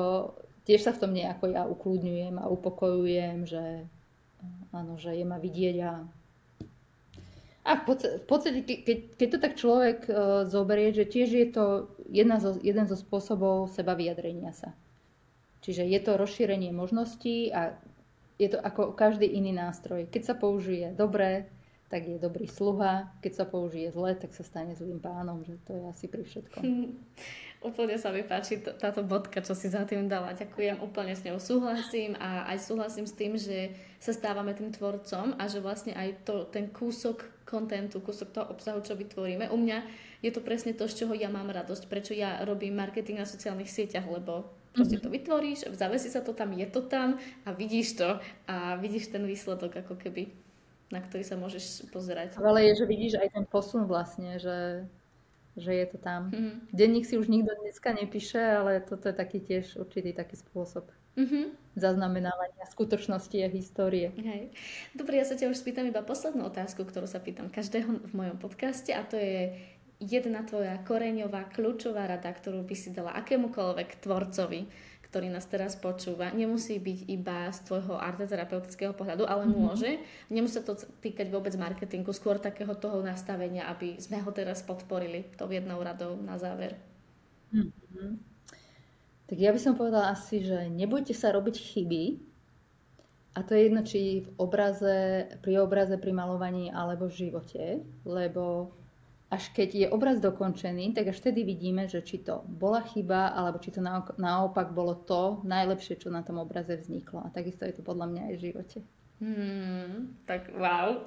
[0.65, 3.89] tiež sa v tom nejako ja ukludňujem a upokojujem, že
[4.73, 5.93] áno, že je ma vidieť a
[7.65, 7.97] a v
[8.29, 11.65] podstate, keď, keď to tak človek uh, zoberie, že tiež je to
[12.12, 14.77] jedna zo, jeden zo spôsobov seba vyjadrenia sa.
[15.65, 17.73] Čiže je to rozšírenie možností a
[18.37, 20.05] je to ako každý iný nástroj.
[20.12, 21.49] Keď sa použije dobre,
[21.93, 25.76] tak je dobrý sluha, keď sa použije zle, tak sa stane zlým pánom, že to
[25.76, 26.62] je asi pri všetkom.
[27.68, 30.37] Úplne sa mi páči t- táto bodka, čo si za tým dala.
[30.37, 35.32] Ďakujem, úplne s ňou súhlasím a aj súhlasím s tým, že sa stávame tým tvorcom
[35.41, 39.49] a že vlastne aj to, ten kúsok kontentu, kúsok toho obsahu, čo vytvoríme.
[39.49, 39.80] U mňa
[40.20, 43.72] je to presne to, z čoho ja mám radosť, prečo ja robím marketing na sociálnych
[43.72, 44.45] sieťach, lebo
[44.76, 45.16] proste to mhm.
[45.16, 47.16] vytvoríš, zavesí sa to tam, je to tam
[47.49, 50.44] a vidíš to a vidíš ten výsledok ako keby
[50.95, 52.39] na ktorý sa môžeš pozerať.
[52.39, 54.87] Ale je, že vidíš aj ten posun vlastne, že
[55.55, 56.35] že je to tam.
[56.35, 56.55] Mm-hmm.
[56.75, 61.79] Denník si už nikto dneska nepíše, ale toto je taký tiež určitý taký spôsob mm-hmm.
[61.79, 64.11] zaznamenávania skutočnosti a histórie.
[64.19, 64.51] Hej.
[64.99, 68.37] Dobre, ja sa ťa už spýtam iba poslednú otázku, ktorú sa pýtam každého v mojom
[68.43, 69.55] podcaste a to je
[70.03, 74.67] jedna tvoja koreňová, kľúčová rada, ktorú by si dala akémukoľvek tvorcovi,
[75.15, 79.62] ktorý nás teraz počúva, nemusí byť iba z tvojho arteterapeutického pohľadu, ale mm-hmm.
[79.62, 80.03] môže.
[80.27, 85.31] Nemusí sa to týkať vôbec marketingu, skôr takého toho nastavenia, aby sme ho teraz podporili
[85.39, 86.75] tou jednou radou na záver.
[87.55, 88.11] Mm-hmm.
[89.31, 92.05] Tak ja by som povedala asi, že nebojte sa robiť chyby,
[93.35, 98.75] a to je jedno, či v obraze, pri obraze, pri malovaní alebo v živote, lebo
[99.33, 103.59] až keď je obraz dokončený, tak až vtedy vidíme, že či to bola chyba, alebo
[103.59, 103.81] či to
[104.20, 107.25] naopak bolo to najlepšie, čo na tom obraze vzniklo.
[107.25, 108.79] A takisto je to podľa mňa aj v živote.
[109.18, 111.01] Hmm, tak wow.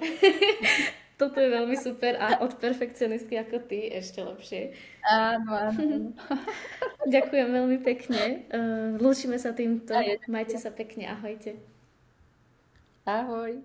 [1.18, 4.70] Toto je veľmi super a od perfekcionistky ako ty ešte lepšie.
[5.02, 6.14] Áno, áno.
[7.14, 8.46] Ďakujem veľmi pekne.
[8.54, 9.98] Uh, lúčime sa týmto.
[10.30, 11.10] Majte sa pekne.
[11.10, 11.58] Ahojte.
[13.02, 13.58] Ahoj.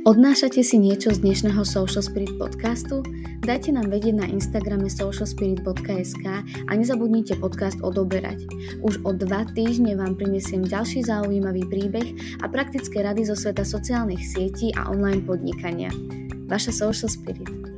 [0.00, 3.04] Odnášate si niečo z dnešného Social Spirit podcastu?
[3.44, 8.48] Dajte nám vedieť na Instagrame socialspirit.sk a nezabudnite podcast odoberať.
[8.80, 14.24] Už o dva týždne vám prinesiem ďalší zaujímavý príbeh a praktické rady zo sveta sociálnych
[14.24, 15.92] sietí a online podnikania.
[16.48, 17.69] Vaša Social Spirit.